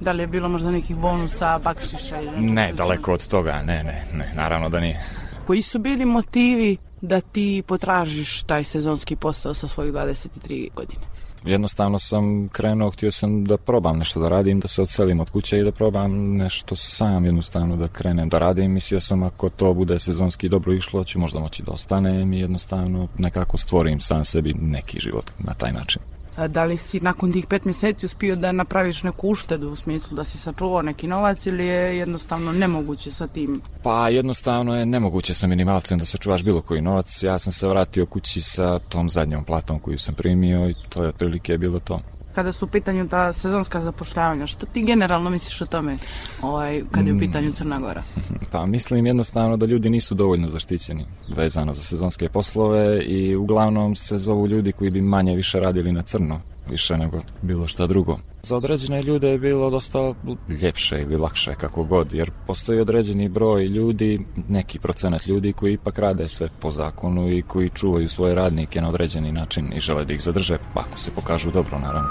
Da 0.00 0.12
li 0.12 0.22
je 0.22 0.26
bilo 0.26 0.48
možda 0.48 0.70
nekih 0.70 0.96
bonusa, 0.96 1.58
bakšiša 1.58 2.20
ili 2.20 2.40
Ne, 2.40 2.72
daleko 2.72 3.12
od 3.12 3.26
toga, 3.26 3.62
ne, 3.62 3.84
ne, 3.84 4.04
ne, 4.14 4.32
naravno 4.36 4.68
da 4.68 4.80
nije. 4.80 5.00
Koji 5.46 5.62
su 5.62 5.78
bili 5.78 6.04
motivi 6.04 6.76
da 7.00 7.20
ti 7.20 7.62
potražiš 7.66 8.42
taj 8.42 8.64
sezonski 8.64 9.16
posao 9.16 9.54
sa 9.54 9.68
svojih 9.68 9.92
23 9.92 10.74
godine? 10.74 11.00
Jednostavno 11.44 11.98
sam 11.98 12.48
krenuo, 12.48 12.90
htio 12.90 13.12
sam 13.12 13.44
da 13.44 13.56
probam 13.56 13.98
nešto 13.98 14.20
da 14.20 14.28
radim, 14.28 14.60
da 14.60 14.68
se 14.68 14.82
odselim 14.82 15.20
od 15.20 15.30
kuće 15.30 15.58
i 15.58 15.64
da 15.64 15.72
probam 15.72 16.36
nešto 16.36 16.76
sam 16.76 17.24
jednostavno 17.24 17.76
da 17.76 17.88
krenem 17.88 18.28
da 18.28 18.38
radim. 18.38 18.72
Mislio 18.72 19.00
sam 19.00 19.22
ako 19.22 19.48
to 19.48 19.74
bude 19.74 19.98
sezonski 19.98 20.48
dobro 20.48 20.72
išlo, 20.72 21.04
ću 21.04 21.18
možda 21.18 21.40
moći 21.40 21.62
da 21.62 21.72
ostanem 21.72 22.32
i 22.32 22.40
jednostavno 22.40 23.08
nekako 23.18 23.58
stvorim 23.58 24.00
sam 24.00 24.24
sebi 24.24 24.54
neki 24.54 25.00
život 25.00 25.30
na 25.38 25.54
taj 25.54 25.72
način. 25.72 26.02
Da 26.48 26.64
li 26.64 26.76
si 26.76 27.00
nakon 27.00 27.32
tih 27.32 27.46
pet 27.46 27.64
mjeseci 27.64 28.06
uspio 28.06 28.36
da 28.36 28.52
napraviš 28.52 29.02
neku 29.02 29.28
uštedu 29.28 29.68
u 29.68 29.76
smislu 29.76 30.16
da 30.16 30.24
si 30.24 30.38
sačuvao 30.38 30.82
neki 30.82 31.06
novac 31.06 31.46
ili 31.46 31.66
je 31.66 31.98
jednostavno 31.98 32.52
nemoguće 32.52 33.12
sa 33.12 33.26
tim? 33.26 33.60
Pa 33.82 34.08
jednostavno 34.08 34.76
je 34.76 34.86
nemoguće 34.86 35.34
sa 35.34 35.46
minimalcem 35.46 35.98
da 35.98 36.04
sačuvaš 36.04 36.44
bilo 36.44 36.60
koji 36.60 36.80
novac. 36.80 37.22
Ja 37.22 37.38
sam 37.38 37.52
se 37.52 37.68
vratio 37.68 38.06
kući 38.06 38.40
sa 38.40 38.78
tom 38.78 39.08
zadnjom 39.08 39.44
platom 39.44 39.78
koju 39.78 39.98
sam 39.98 40.14
primio 40.14 40.68
i 40.70 40.74
to 40.88 41.02
je 41.02 41.08
otprilike 41.08 41.58
bilo 41.58 41.80
to. 41.80 42.00
Kada 42.34 42.52
su 42.52 42.64
u 42.64 42.68
pitanju 42.68 43.08
ta 43.08 43.32
sezonska 43.32 43.80
zapošljavanja, 43.80 44.46
što 44.46 44.66
ti 44.66 44.82
generalno 44.82 45.30
misliš 45.30 45.60
o 45.60 45.66
tome 45.66 45.96
ovaj, 46.42 46.82
kad 46.90 47.06
je 47.06 47.12
u 47.12 47.18
pitanju 47.18 47.52
Crna 47.52 47.80
Gora? 47.80 48.02
Pa 48.52 48.66
mislim 48.66 49.06
jednostavno 49.06 49.56
da 49.56 49.66
ljudi 49.66 49.90
nisu 49.90 50.14
dovoljno 50.14 50.48
zaštićeni 50.48 51.06
vezano 51.36 51.72
za 51.72 51.82
sezonske 51.82 52.28
poslove 52.28 53.02
i 53.02 53.36
uglavnom 53.36 53.96
se 53.96 54.18
zovu 54.18 54.46
ljudi 54.46 54.72
koji 54.72 54.90
bi 54.90 55.00
manje 55.00 55.36
više 55.36 55.60
radili 55.60 55.92
na 55.92 56.02
crno. 56.02 56.53
Više 56.70 56.96
nego 56.96 57.22
bilo 57.42 57.66
šta 57.66 57.86
drugo. 57.86 58.18
Za 58.42 58.56
određene 58.56 59.02
ljude 59.02 59.28
je 59.28 59.38
bilo 59.38 59.70
dosta 59.70 60.14
ljepše 60.62 60.98
ili 61.00 61.16
lakše 61.16 61.54
kako 61.54 61.84
god, 61.84 62.14
jer 62.14 62.30
postoji 62.46 62.80
određeni 62.80 63.28
broj 63.28 63.66
ljudi, 63.66 64.26
neki 64.48 64.78
procenat 64.78 65.26
ljudi 65.26 65.52
koji 65.52 65.72
ipak 65.72 65.98
rade 65.98 66.28
sve 66.28 66.48
po 66.60 66.70
zakonu 66.70 67.30
i 67.32 67.42
koji 67.42 67.70
čuvaju 67.70 68.08
svoje 68.08 68.34
radnike 68.34 68.80
na 68.80 68.88
određeni 68.88 69.32
način 69.32 69.72
i 69.72 69.80
žele 69.80 70.04
da 70.04 70.14
ih 70.14 70.22
zadrže, 70.22 70.58
ako 70.74 70.98
se 70.98 71.10
pokažu 71.10 71.50
dobro 71.50 71.78
naravno. 71.78 72.10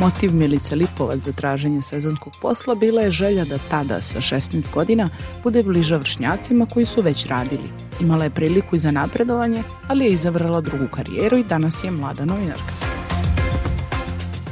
Motiv 0.00 0.34
Milice 0.34 0.76
Lipovac 0.76 1.20
za 1.20 1.32
traženje 1.32 1.82
sezonskog 1.82 2.32
posla 2.42 2.74
bila 2.74 3.02
je 3.02 3.10
želja 3.10 3.44
da 3.44 3.58
tada 3.70 4.00
sa 4.00 4.20
16 4.20 4.70
godina 4.72 5.08
bude 5.42 5.62
bliža 5.62 5.96
vršnjacima 5.96 6.66
koji 6.66 6.86
su 6.86 7.02
već 7.02 7.26
radili. 7.26 7.68
Imala 8.00 8.24
je 8.24 8.30
priliku 8.30 8.76
i 8.76 8.78
za 8.78 8.90
napredovanje, 8.90 9.62
ali 9.88 10.04
je 10.04 10.12
izabrala 10.12 10.60
drugu 10.60 10.88
karijeru 10.90 11.36
i 11.36 11.44
danas 11.44 11.84
je 11.84 11.90
mlada 11.90 12.24
novinarka. 12.24 12.99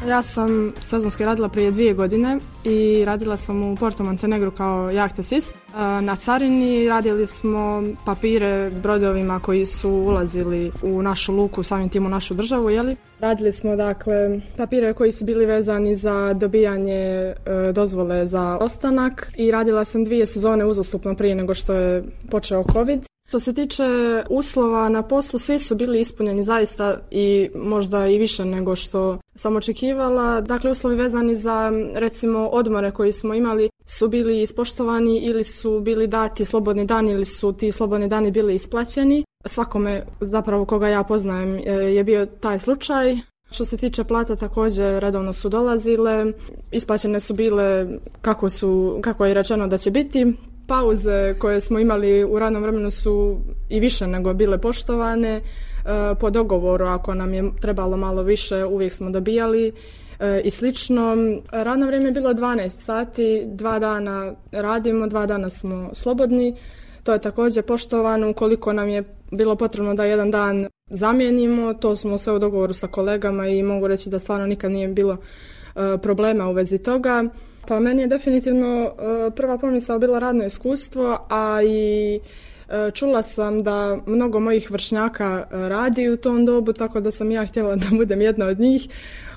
Ja 0.08 0.22
sam 0.22 0.72
sezonski 0.80 1.24
radila 1.24 1.48
prije 1.48 1.70
dvije 1.70 1.94
godine 1.94 2.38
i 2.64 3.04
radila 3.04 3.36
sam 3.36 3.62
u 3.62 3.76
Porto 3.76 4.04
Montenegro 4.04 4.50
kao 4.50 4.90
jacht 4.90 5.18
assist. 5.18 5.54
Na 6.00 6.16
carini 6.16 6.88
radili 6.88 7.26
smo 7.26 7.82
papire 8.06 8.70
brodovima 8.70 9.40
koji 9.40 9.66
su 9.66 9.90
ulazili 9.90 10.72
u 10.82 11.02
našu 11.02 11.32
luku, 11.36 11.62
samim 11.62 11.88
tim 11.88 12.06
u 12.06 12.08
našu 12.08 12.34
državu, 12.34 12.70
jeli? 12.70 12.96
Radili 13.20 13.52
smo 13.52 13.76
dakle 13.76 14.40
papire 14.56 14.94
koji 14.94 15.12
su 15.12 15.24
bili 15.24 15.46
vezani 15.46 15.94
za 15.94 16.34
dobijanje 16.34 16.94
e, 16.94 17.34
dozvole 17.72 18.26
za 18.26 18.58
ostanak 18.60 19.32
i 19.36 19.50
radila 19.50 19.84
sam 19.84 20.04
dvije 20.04 20.26
sezone 20.26 20.64
uzastupno 20.64 21.14
prije 21.14 21.34
nego 21.34 21.54
što 21.54 21.74
je 21.74 22.04
počeo 22.30 22.64
covid. 22.72 23.08
Što 23.28 23.40
se 23.40 23.52
tiče 23.52 23.84
uslova 24.30 24.88
na 24.88 25.02
poslu, 25.02 25.38
svi 25.38 25.58
su 25.58 25.74
bili 25.74 26.00
ispunjeni 26.00 26.42
zaista 26.42 27.00
i 27.10 27.50
možda 27.54 28.06
i 28.06 28.18
više 28.18 28.44
nego 28.44 28.76
što 28.76 29.18
sam 29.34 29.56
očekivala. 29.56 30.40
Dakle, 30.40 30.70
uslovi 30.70 30.96
vezani 30.96 31.36
za 31.36 31.72
recimo 31.94 32.46
odmore 32.46 32.90
koji 32.90 33.12
smo 33.12 33.34
imali 33.34 33.70
su 33.84 34.08
bili 34.08 34.42
ispoštovani 34.42 35.18
ili 35.18 35.44
su 35.44 35.80
bili 35.80 36.06
dati 36.06 36.44
slobodni 36.44 36.86
dani 36.86 37.12
ili 37.12 37.24
su 37.24 37.52
ti 37.52 37.72
slobodni 37.72 38.08
dani 38.08 38.30
bili 38.30 38.54
isplaćeni. 38.54 39.24
Svakome, 39.44 40.06
zapravo 40.20 40.64
koga 40.64 40.88
ja 40.88 41.02
poznajem, 41.02 41.54
e, 41.54 41.72
je 41.72 42.04
bio 42.04 42.26
taj 42.26 42.58
slučaj. 42.58 43.16
Što 43.50 43.64
se 43.64 43.76
tiče 43.76 44.04
plata 44.04 44.36
također 44.36 45.00
redovno 45.00 45.32
su 45.32 45.48
dolazile, 45.48 46.32
isplaćene 46.70 47.20
su 47.20 47.34
bile 47.34 47.86
kako, 48.20 48.50
su, 48.50 48.98
kako 49.02 49.26
je 49.26 49.34
rečeno 49.34 49.66
da 49.66 49.78
će 49.78 49.90
biti. 49.90 50.34
Pauze 50.68 51.34
koje 51.38 51.60
smo 51.60 51.78
imali 51.78 52.24
u 52.24 52.38
radnom 52.38 52.62
vremenu 52.62 52.90
su 52.90 53.38
i 53.68 53.80
više 53.80 54.06
nego 54.06 54.34
bile 54.34 54.58
poštovane. 54.58 55.40
E, 55.88 56.14
po 56.20 56.30
dogovoru, 56.30 56.86
ako 56.86 57.14
nam 57.14 57.34
je 57.34 57.50
trebalo 57.60 57.96
malo 57.96 58.22
više, 58.22 58.64
uvijek 58.64 58.92
smo 58.92 59.10
dobijali 59.10 59.72
e, 60.18 60.40
i 60.44 60.50
slično. 60.50 61.16
Radno 61.52 61.86
vrijeme 61.86 62.06
je 62.06 62.12
bilo 62.12 62.34
12 62.34 62.68
sati, 62.68 63.44
dva 63.46 63.78
dana 63.78 64.34
radimo, 64.52 65.06
dva 65.06 65.26
dana 65.26 65.48
smo 65.48 65.90
slobodni. 65.92 66.54
To 67.02 67.12
je 67.12 67.20
također 67.20 67.64
poštovano. 67.64 68.30
Ukoliko 68.30 68.72
nam 68.72 68.88
je 68.88 69.04
bilo 69.32 69.56
potrebno 69.56 69.94
da 69.94 70.04
jedan 70.04 70.30
dan 70.30 70.66
zamijenimo, 70.90 71.74
to 71.74 71.96
smo 71.96 72.18
sve 72.18 72.32
u 72.32 72.38
dogovoru 72.38 72.74
sa 72.74 72.86
kolegama 72.86 73.46
i 73.46 73.62
mogu 73.62 73.86
reći 73.86 74.10
da 74.10 74.18
stvarno 74.18 74.46
nikad 74.46 74.70
nije 74.70 74.88
bilo 74.88 75.16
e, 75.16 75.98
problema 76.02 76.48
u 76.48 76.52
vezi 76.52 76.78
toga. 76.78 77.24
Pa 77.68 77.80
meni 77.80 78.02
je 78.02 78.08
definitivno 78.08 78.84
e, 78.84 79.30
prva 79.30 79.58
pomisao 79.58 79.98
bila 79.98 80.18
radno 80.18 80.44
iskustvo, 80.44 81.26
a 81.28 81.62
i 81.62 82.20
e, 82.68 82.90
čula 82.90 83.22
sam 83.22 83.62
da 83.62 83.98
mnogo 84.06 84.40
mojih 84.40 84.70
vršnjaka 84.70 85.46
e, 85.50 85.68
radi 85.68 86.08
u 86.08 86.16
tom 86.16 86.44
dobu, 86.44 86.72
tako 86.72 87.00
da 87.00 87.10
sam 87.10 87.30
ja 87.30 87.46
htjela 87.46 87.76
da 87.76 87.86
budem 87.90 88.20
jedna 88.20 88.46
od 88.46 88.60
njih. 88.60 88.88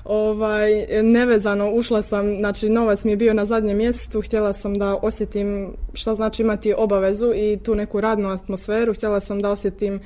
Ovaj, 0.04 0.86
nevezano 1.02 1.70
ušla 1.70 2.02
sam, 2.02 2.36
znači 2.36 2.68
novac 2.68 3.04
mi 3.04 3.10
je 3.10 3.16
bio 3.16 3.34
na 3.34 3.44
zadnjem 3.44 3.76
mjestu, 3.76 4.20
htjela 4.20 4.52
sam 4.52 4.78
da 4.78 4.96
osjetim 4.96 5.76
šta 5.94 6.14
znači 6.14 6.42
imati 6.42 6.74
obavezu 6.76 7.32
i 7.34 7.58
tu 7.64 7.74
neku 7.74 8.00
radnu 8.00 8.28
atmosferu, 8.28 8.94
htjela 8.94 9.20
sam 9.20 9.40
da 9.40 9.50
osjetim 9.50 10.00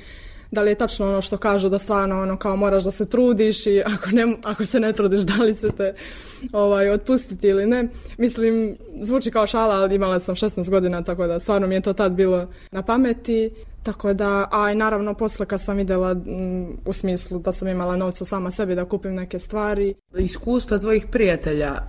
da 0.51 0.61
li 0.61 0.71
je 0.71 0.75
tačno 0.75 1.07
ono 1.07 1.21
što 1.21 1.37
kažu 1.37 1.69
da 1.69 1.79
stvarno 1.79 2.21
ono 2.21 2.37
kao 2.37 2.55
moraš 2.55 2.83
da 2.83 2.91
se 2.91 3.09
trudiš 3.09 3.67
i 3.67 3.81
ako, 3.85 4.09
ne, 4.11 4.37
ako 4.43 4.65
se 4.65 4.79
ne 4.79 4.93
trudiš 4.93 5.19
da 5.31 5.43
li 5.43 5.57
će 5.57 5.67
te 5.77 5.93
ovaj, 6.51 6.89
otpustiti 6.89 7.47
ili 7.47 7.65
ne. 7.65 7.89
Mislim, 8.17 8.77
zvuči 8.99 9.31
kao 9.31 9.47
šala, 9.47 9.75
ali 9.75 9.95
imala 9.95 10.19
sam 10.19 10.35
16 10.35 10.69
godina, 10.69 11.03
tako 11.03 11.27
da 11.27 11.39
stvarno 11.39 11.67
mi 11.67 11.75
je 11.75 11.81
to 11.81 11.93
tad 11.93 12.11
bilo 12.11 12.47
na 12.71 12.83
pameti. 12.83 13.51
Tako 13.87 14.13
da, 14.13 14.47
a 14.51 14.71
i 14.71 14.75
naravno 14.75 15.13
posle 15.13 15.45
kad 15.45 15.61
sam 15.61 15.77
vidjela 15.77 16.15
u 16.85 16.93
smislu 16.93 17.39
da 17.39 17.51
sam 17.51 17.67
imala 17.67 17.95
novca 17.95 18.25
sama 18.25 18.51
sebi 18.51 18.75
da 18.75 18.85
kupim 18.85 19.15
neke 19.15 19.39
stvari. 19.39 19.93
Iskustva 20.17 20.77
tvojih 20.77 21.05
prijatelja, 21.11 21.67
e, 21.67 21.81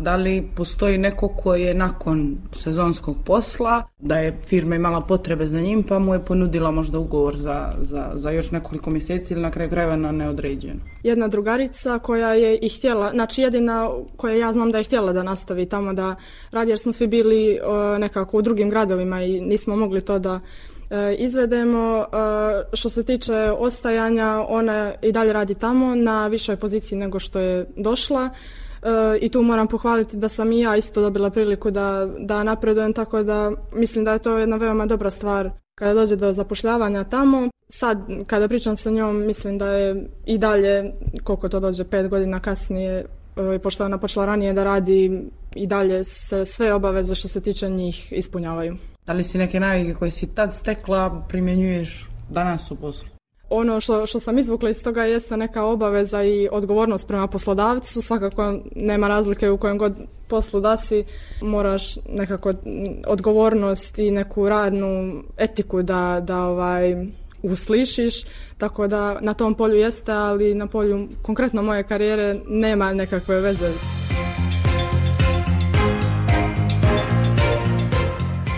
da 0.00 0.16
li 0.16 0.48
postoji 0.56 0.98
neko 0.98 1.28
koji 1.28 1.62
je 1.62 1.74
nakon 1.74 2.36
sezonskog 2.52 3.16
posla, 3.24 3.82
da 3.98 4.18
je 4.18 4.38
firma 4.46 4.76
imala 4.76 5.00
potrebe 5.00 5.48
za 5.48 5.60
njim 5.60 5.82
pa 5.82 5.98
mu 5.98 6.14
je 6.14 6.24
ponudila 6.24 6.70
možda 6.70 6.98
ugovor 6.98 7.36
za, 7.36 7.72
za, 7.80 8.10
za 8.14 8.30
još 8.30 8.50
nekoliko 8.50 8.90
mjeseci 8.90 9.32
ili 9.32 9.42
na 9.42 9.50
kraju 9.50 9.70
krajeva 9.70 9.96
na 9.96 10.12
neodređeno? 10.12 10.80
Jedna 11.02 11.28
drugarica 11.28 11.98
koja 11.98 12.34
je 12.34 12.58
i 12.58 12.68
htjela, 12.68 13.10
znači 13.10 13.42
jedina 13.42 13.90
koja 14.16 14.34
ja 14.34 14.52
znam 14.52 14.70
da 14.70 14.78
je 14.78 14.84
htjela 14.84 15.12
da 15.12 15.22
nastavi 15.22 15.68
tamo 15.68 15.92
da 15.92 16.14
radi 16.50 16.70
jer 16.70 16.78
smo 16.78 16.92
svi 16.92 17.06
bili 17.06 17.58
nekako 17.98 18.38
u 18.38 18.42
drugim 18.42 18.70
gradovima 18.70 19.22
i 19.22 19.40
nismo 19.40 19.76
mogli 19.76 20.00
to 20.00 20.18
da 20.18 20.40
izvedemo. 21.18 21.98
E, 22.00 22.06
što 22.72 22.90
se 22.90 23.02
tiče 23.02 23.50
ostajanja, 23.58 24.44
ona 24.48 24.92
i 25.02 25.12
dalje 25.12 25.32
radi 25.32 25.54
tamo 25.54 25.94
na 25.94 26.26
višoj 26.26 26.56
poziciji 26.56 26.98
nego 26.98 27.18
što 27.18 27.38
je 27.38 27.66
došla. 27.76 28.30
E, 28.82 29.18
I 29.20 29.28
tu 29.28 29.42
moram 29.42 29.66
pohvaliti 29.66 30.16
da 30.16 30.28
sam 30.28 30.52
i 30.52 30.60
ja 30.60 30.76
isto 30.76 31.00
dobila 31.00 31.30
priliku 31.30 31.70
da, 31.70 32.08
da 32.18 32.42
napredujem, 32.42 32.92
tako 32.92 33.22
da 33.22 33.52
mislim 33.74 34.04
da 34.04 34.12
je 34.12 34.18
to 34.18 34.38
jedna 34.38 34.56
veoma 34.56 34.86
dobra 34.86 35.10
stvar 35.10 35.50
kada 35.74 35.94
dođe 35.94 36.16
do 36.16 36.32
zapošljavanja 36.32 37.04
tamo. 37.04 37.48
Sad, 37.68 37.98
kada 38.26 38.48
pričam 38.48 38.76
sa 38.76 38.90
njom, 38.90 39.26
mislim 39.26 39.58
da 39.58 39.72
je 39.72 40.08
i 40.26 40.38
dalje, 40.38 40.92
koliko 41.24 41.48
to 41.48 41.60
dođe, 41.60 41.84
pet 41.84 42.08
godina 42.08 42.40
kasnije, 42.40 43.04
pošto 43.62 43.82
je 43.82 43.86
ona 43.86 43.98
počela 43.98 44.26
ranije 44.26 44.52
da 44.52 44.64
radi, 44.64 45.22
i 45.54 45.66
dalje 45.66 46.04
se 46.04 46.44
sve 46.44 46.74
obaveze 46.74 47.14
što 47.14 47.28
se 47.28 47.40
tiče 47.40 47.68
njih 47.68 48.12
ispunjavaju. 48.12 48.76
Da 49.06 49.12
li 49.12 49.24
si 49.24 49.38
neke 49.38 49.60
navike 49.60 49.94
koje 49.94 50.10
si 50.10 50.34
tad 50.34 50.54
stekla 50.54 51.24
primjenjuješ 51.28 52.08
danas 52.30 52.70
u 52.70 52.76
poslu? 52.76 53.08
Ono 53.50 53.80
što, 53.80 54.06
što 54.06 54.20
sam 54.20 54.38
izvukla 54.38 54.70
iz 54.70 54.82
toga 54.82 55.04
jeste 55.04 55.36
neka 55.36 55.64
obaveza 55.64 56.22
i 56.22 56.48
odgovornost 56.52 57.08
prema 57.08 57.26
poslodavcu. 57.26 58.02
Svakako 58.02 58.58
nema 58.76 59.08
razlike 59.08 59.50
u 59.50 59.58
kojem 59.58 59.78
god 59.78 59.92
poslu 60.28 60.60
da 60.60 60.76
si. 60.76 61.04
Moraš 61.42 61.96
nekako 62.08 62.52
odgovornost 63.06 63.98
i 63.98 64.10
neku 64.10 64.48
radnu 64.48 65.22
etiku 65.38 65.82
da, 65.82 66.20
da 66.24 66.44
ovaj, 66.44 67.06
uslišiš, 67.42 68.14
tako 68.58 68.86
da 68.86 69.20
na 69.20 69.34
tom 69.34 69.54
polju 69.54 69.76
jeste, 69.76 70.12
ali 70.12 70.54
na 70.54 70.66
polju 70.66 71.08
konkretno 71.22 71.62
moje 71.62 71.82
karijere 71.82 72.36
nema 72.48 72.92
nekakve 72.92 73.40
veze. 73.40 73.70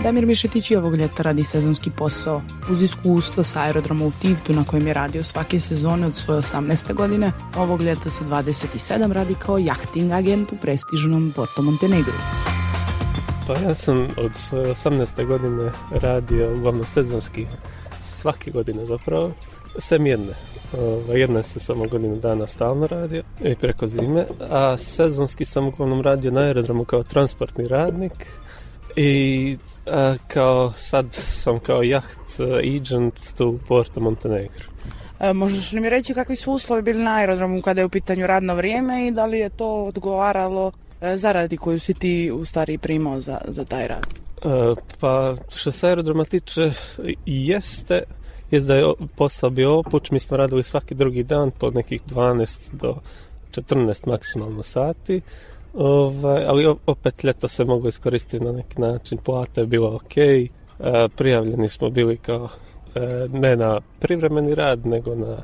Damir 0.05 0.25
Mišetić 0.25 0.71
i 0.71 0.75
ovog 0.75 0.95
ljeta 0.95 1.23
radi 1.23 1.43
sezonski 1.43 1.89
posao. 1.97 2.41
Uz 2.71 2.83
iskustvo 2.83 3.43
sa 3.43 3.61
aerodroma 3.61 4.05
u 4.05 4.11
Tivtu 4.21 4.53
na 4.53 4.63
kojem 4.63 4.87
je 4.87 4.93
radio 4.93 5.23
svake 5.23 5.59
sezone 5.59 6.07
od 6.07 6.15
svoje 6.15 6.41
18. 6.41 6.93
godine, 6.93 7.31
ovog 7.57 7.81
ljeta 7.81 8.09
sa 8.09 8.25
27 8.25 9.11
radi 9.11 9.35
kao 9.39 9.57
jachting 9.57 10.11
agent 10.11 10.51
u 10.51 10.55
prestižnom 10.61 11.33
Porto 11.35 11.61
Montenegru. 11.61 12.13
Pa 13.47 13.53
ja 13.53 13.75
sam 13.75 14.07
od 14.17 14.35
svoje 14.35 14.73
18. 14.73 15.27
godine 15.27 15.71
radio 15.91 16.53
uglavnom 16.57 16.85
sezonski 16.85 17.45
svake 17.99 18.51
godine 18.51 18.85
zapravo, 18.85 19.31
sem 19.79 20.05
jedne. 20.05 20.33
Jedna 21.15 21.43
se 21.43 21.59
samo 21.59 21.87
godinu 21.87 22.15
dana 22.15 22.47
stalno 22.47 22.87
radio 22.87 23.23
i 23.43 23.55
preko 23.55 23.87
zime, 23.87 24.25
a 24.49 24.77
sezonski 24.77 25.45
sam 25.45 25.67
uglavnom 25.67 26.01
radio 26.01 26.31
na 26.31 26.41
aerodromu 26.41 26.85
kao 26.85 27.03
transportni 27.03 27.67
radnik 27.67 28.27
i 28.95 29.57
kao 30.27 30.71
sad 30.71 31.05
sam 31.11 31.59
kao 31.59 31.83
jaht 31.83 32.39
agent 32.77 33.33
tu 33.37 33.47
u 33.47 33.57
Porto 33.67 34.01
Montenegro. 34.01 34.65
E, 35.19 35.33
možeš 35.33 35.71
li 35.71 35.81
mi 35.81 35.89
reći 35.89 36.13
kakvi 36.13 36.35
su 36.35 36.51
uslovi 36.51 36.81
bili 36.81 37.03
na 37.03 37.15
aerodromu 37.15 37.61
kada 37.61 37.81
je 37.81 37.85
u 37.85 37.89
pitanju 37.89 38.27
radno 38.27 38.55
vrijeme 38.55 39.07
i 39.07 39.11
da 39.11 39.25
li 39.25 39.39
je 39.39 39.49
to 39.49 39.85
odgovaralo 39.85 40.71
e, 41.01 41.17
zaradi 41.17 41.57
koju 41.57 41.79
si 41.79 41.93
ti 41.93 42.31
u 42.31 42.45
stvari 42.45 42.77
primao 42.77 43.21
za, 43.21 43.41
za 43.47 43.65
taj 43.65 43.87
rad? 43.87 44.05
E, 44.43 44.75
pa 44.99 45.35
što 45.55 45.71
se 45.71 45.87
aerodroma 45.87 46.25
tiče 46.25 46.71
jeste, 47.25 48.03
jest 48.51 48.67
da 48.67 48.75
je 48.75 48.93
posao 49.15 49.49
bio 49.49 49.79
opuć, 49.79 50.11
mi 50.11 50.19
smo 50.19 50.37
radili 50.37 50.63
svaki 50.63 50.95
drugi 50.95 51.23
dan 51.23 51.51
po 51.51 51.71
nekih 51.71 52.01
12 52.07 52.71
do 52.71 52.95
14 53.51 54.07
maksimalno 54.07 54.63
sati. 54.63 55.21
Ovaj, 55.75 56.43
ali 56.47 56.75
opet 56.85 57.23
ljeto 57.23 57.47
se 57.47 57.65
mogu 57.65 57.87
iskoristiti 57.87 58.45
na 58.45 58.51
neki 58.51 58.81
način, 58.81 59.17
plata 59.17 59.61
je 59.61 59.67
bila 59.67 59.95
ok, 59.95 60.17
e, 60.17 60.47
prijavljeni 61.15 61.67
smo 61.67 61.89
bili 61.89 62.17
kao 62.17 62.49
e, 62.95 63.27
ne 63.33 63.55
na 63.55 63.81
privremeni 63.99 64.55
rad, 64.55 64.85
nego 64.85 65.15
na 65.15 65.37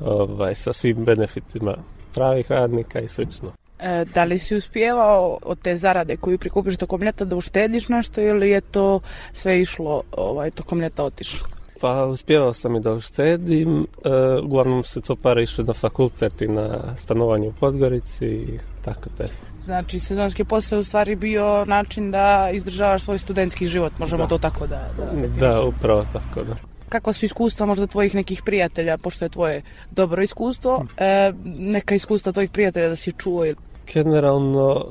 ovaj, 0.00 0.54
sa 0.54 0.72
svim 0.72 1.04
benefitima 1.04 1.74
pravih 2.14 2.50
radnika 2.50 3.00
i 3.00 3.08
slično. 3.08 3.52
E, 3.78 4.04
da 4.14 4.24
li 4.24 4.38
si 4.38 4.56
uspijevao 4.56 5.38
od 5.42 5.58
te 5.62 5.76
zarade 5.76 6.16
koju 6.16 6.38
prikupiš 6.38 6.76
tokom 6.76 7.02
ljeta 7.02 7.24
da 7.24 7.36
uštediš 7.36 7.88
nešto 7.88 8.20
ili 8.20 8.50
je 8.50 8.60
to 8.60 9.00
sve 9.32 9.60
išlo 9.60 10.02
ovaj, 10.12 10.50
tokom 10.50 10.80
ljeta 10.80 11.04
otišlo? 11.04 11.59
Pa 11.80 12.04
uspjevao 12.04 12.52
sam 12.52 12.76
i 12.76 12.80
da 12.80 12.92
uštedim, 12.92 13.86
e, 14.04 14.40
uglavnom 14.42 14.84
se 14.84 15.00
to 15.00 15.16
pare 15.16 15.42
išle 15.42 15.64
na 15.64 15.72
fakultet 15.72 16.42
i 16.42 16.48
na 16.48 16.96
stanovanje 16.96 17.48
u 17.48 17.52
Podgorici 17.52 18.26
i 18.26 18.58
tako 18.84 19.08
te. 19.16 19.28
Znači, 19.64 20.00
sezonski 20.00 20.44
posao 20.44 20.76
je 20.76 20.80
u 20.80 20.84
stvari 20.84 21.16
bio 21.16 21.64
način 21.64 22.10
da 22.10 22.50
izdržavaš 22.52 23.02
svoj 23.02 23.18
studentski 23.18 23.66
život, 23.66 23.98
možemo 23.98 24.22
Da. 24.22 24.28
to 24.28 24.38
tako 24.38 24.66
da... 24.66 24.90
Da, 24.96 25.28
Da, 25.48 25.64
upravo 25.64 26.06
tako 26.12 26.44
da. 26.44 26.56
Kakva 26.88 27.12
su 27.12 27.24
iskustva 27.24 27.66
možda 27.66 27.86
tvojih 27.86 28.14
nekih 28.14 28.42
prijatelja, 28.44 28.98
pošto 28.98 29.24
je 29.24 29.28
tvoje 29.28 29.62
dobro 29.90 30.22
iskustvo, 30.22 30.84
e, 30.96 31.32
neka 31.44 31.94
iskustva 31.94 32.32
tvojih 32.32 32.50
prijatelja 32.50 32.88
da 32.88 32.96
si 32.96 33.12
čuo 33.12 33.44
ili 33.44 33.56
Generalno, 33.92 34.86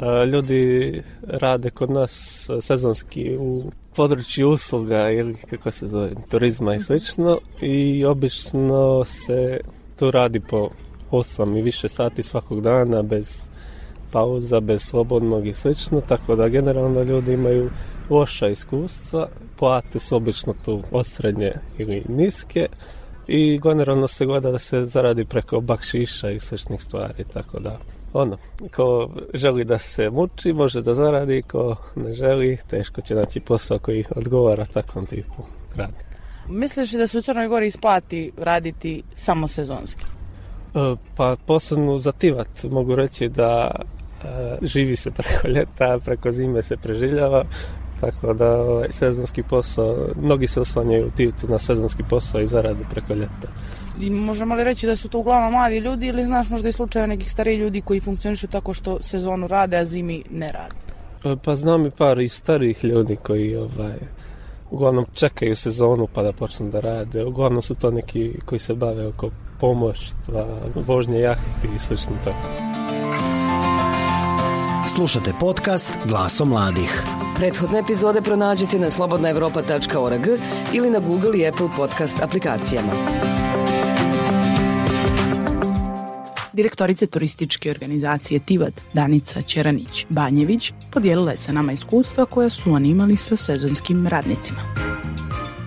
e, 0.00 0.26
ljudi 0.26 1.02
rade 1.22 1.70
kod 1.70 1.90
nas 1.90 2.46
sezonski 2.60 3.36
u 3.40 3.70
području 3.96 4.50
usluga 4.50 5.10
ili 5.10 5.34
kako 5.34 5.70
se 5.70 5.86
zove, 5.86 6.10
turizma 6.30 6.74
i 6.74 6.80
slično 6.80 7.38
i 7.60 8.04
obično 8.04 9.04
se 9.04 9.60
tu 9.98 10.10
radi 10.10 10.40
po 10.40 10.68
8 11.10 11.58
i 11.58 11.62
više 11.62 11.88
sati 11.88 12.22
svakog 12.22 12.60
dana 12.60 13.02
bez 13.02 13.48
pauza, 14.12 14.60
bez 14.60 14.82
slobodnog 14.82 15.46
i 15.46 15.52
slično, 15.52 16.00
tako 16.00 16.36
da 16.36 16.48
generalno 16.48 17.02
ljudi 17.02 17.32
imaju 17.32 17.70
loša 18.10 18.48
iskustva, 18.48 19.28
plate 19.58 19.98
su 19.98 20.16
obično 20.16 20.54
tu 20.64 20.82
osrednje 20.90 21.52
ili 21.78 22.02
niske 22.08 22.66
i 23.26 23.60
generalno 23.62 24.08
se 24.08 24.26
gleda 24.26 24.50
da 24.50 24.58
se 24.58 24.82
zaradi 24.82 25.24
preko 25.24 25.60
bakšiša 25.60 26.30
i 26.30 26.38
sličnih 26.38 26.82
stvari, 26.82 27.24
tako 27.32 27.60
da 27.60 27.78
ono, 28.12 28.36
ko 28.76 29.10
želi 29.34 29.64
da 29.64 29.78
se 29.78 30.10
muči, 30.10 30.52
može 30.52 30.82
da 30.82 30.94
zaradi, 30.94 31.42
ko 31.42 31.76
ne 31.96 32.14
želi, 32.14 32.58
teško 32.70 33.00
će 33.00 33.14
naći 33.14 33.40
posao 33.40 33.78
koji 33.78 34.04
odgovara 34.16 34.64
takvom 34.64 35.06
tipu 35.06 35.42
rada. 35.76 35.98
Misliš 36.48 36.92
li 36.92 36.98
da 36.98 37.06
se 37.06 37.18
u 37.18 37.22
Crnoj 37.22 37.48
Gori 37.48 37.66
isplati 37.66 38.32
raditi 38.36 39.02
samo 39.14 39.48
sezonski? 39.48 40.04
E, 40.74 40.96
Pa 41.16 41.36
posebno 41.46 41.98
za 41.98 42.12
Tivat 42.12 42.64
mogu 42.70 42.94
reći 42.94 43.28
da 43.28 43.70
e, 44.24 44.58
živi 44.62 44.96
se 44.96 45.10
preko 45.10 45.48
ljeta, 45.48 45.98
preko 46.04 46.32
zime 46.32 46.62
se 46.62 46.76
preživljava, 46.76 47.44
tako 48.02 48.34
da 48.34 48.62
ovaj, 48.62 48.88
sezonski 48.90 49.42
posao, 49.42 49.96
mnogi 50.16 50.46
se 50.46 50.60
oslanjaju 50.60 51.06
u 51.06 51.10
Tivtu 51.10 51.48
na 51.48 51.58
sezonski 51.58 52.02
posao 52.10 52.40
i 52.40 52.46
zaradu 52.46 52.84
preko 52.90 53.14
ljeta. 53.14 53.48
I 54.00 54.10
možemo 54.10 54.54
li 54.54 54.64
reći 54.64 54.86
da 54.86 54.96
su 54.96 55.08
to 55.08 55.18
uglavnom 55.18 55.52
mladi 55.52 55.78
ljudi 55.78 56.06
ili 56.06 56.24
znaš 56.24 56.50
možda 56.50 56.68
i 56.68 56.72
slučaje 56.72 57.06
nekih 57.06 57.30
starih 57.30 57.58
ljudi 57.58 57.80
koji 57.80 58.00
funkcionišu 58.00 58.48
tako 58.48 58.74
što 58.74 59.02
sezonu 59.02 59.46
rade, 59.46 59.76
a 59.76 59.84
zimi 59.84 60.22
ne 60.30 60.52
rade? 60.52 60.74
E, 61.24 61.36
Pa 61.44 61.56
znam 61.56 61.86
i 61.86 61.90
par 61.90 62.20
i 62.20 62.28
starijih 62.28 62.84
ljudi 62.84 63.16
koji 63.16 63.56
ovaj, 63.56 63.98
uglavnom 64.70 65.06
čekaju 65.14 65.56
sezonu 65.56 66.08
pa 66.14 66.22
da 66.22 66.32
počnu 66.32 66.70
da 66.70 66.80
rade. 66.80 67.24
Uglavnom 67.24 67.62
su 67.62 67.74
to 67.74 67.90
neki 67.90 68.32
koji 68.44 68.58
se 68.58 68.74
bave 68.74 69.06
oko 69.06 69.30
pomoštva, 69.60 70.46
vožnje 70.74 71.20
jahti 71.20 71.68
i 71.76 71.78
slično 71.78 72.12
tako. 72.24 72.48
Slušate 74.88 75.32
podcast 75.40 75.90
Glaso 76.08 76.44
mladih. 76.44 77.21
Prethodne 77.36 77.78
epizode 77.78 78.22
pronađite 78.22 78.78
na 78.78 78.90
slobodnaevropa.org 78.90 80.26
ili 80.72 80.90
na 80.90 80.98
Google 80.98 81.38
i 81.38 81.46
Apple 81.46 81.68
podcast 81.76 82.22
aplikacijama. 82.22 82.92
Direktorice 86.52 87.06
turističke 87.06 87.70
organizacije 87.70 88.40
Tivat, 88.40 88.72
Danica 88.92 89.42
Čeranić 89.42 90.06
Banjević, 90.08 90.72
podijelila 90.90 91.30
je 91.30 91.36
sa 91.38 91.52
nama 91.52 91.72
iskustva 91.72 92.24
koja 92.24 92.50
su 92.50 92.72
oni 92.72 92.88
imali 92.88 93.16
sa 93.16 93.36
sezonskim 93.36 94.06
radnicima. 94.06 94.60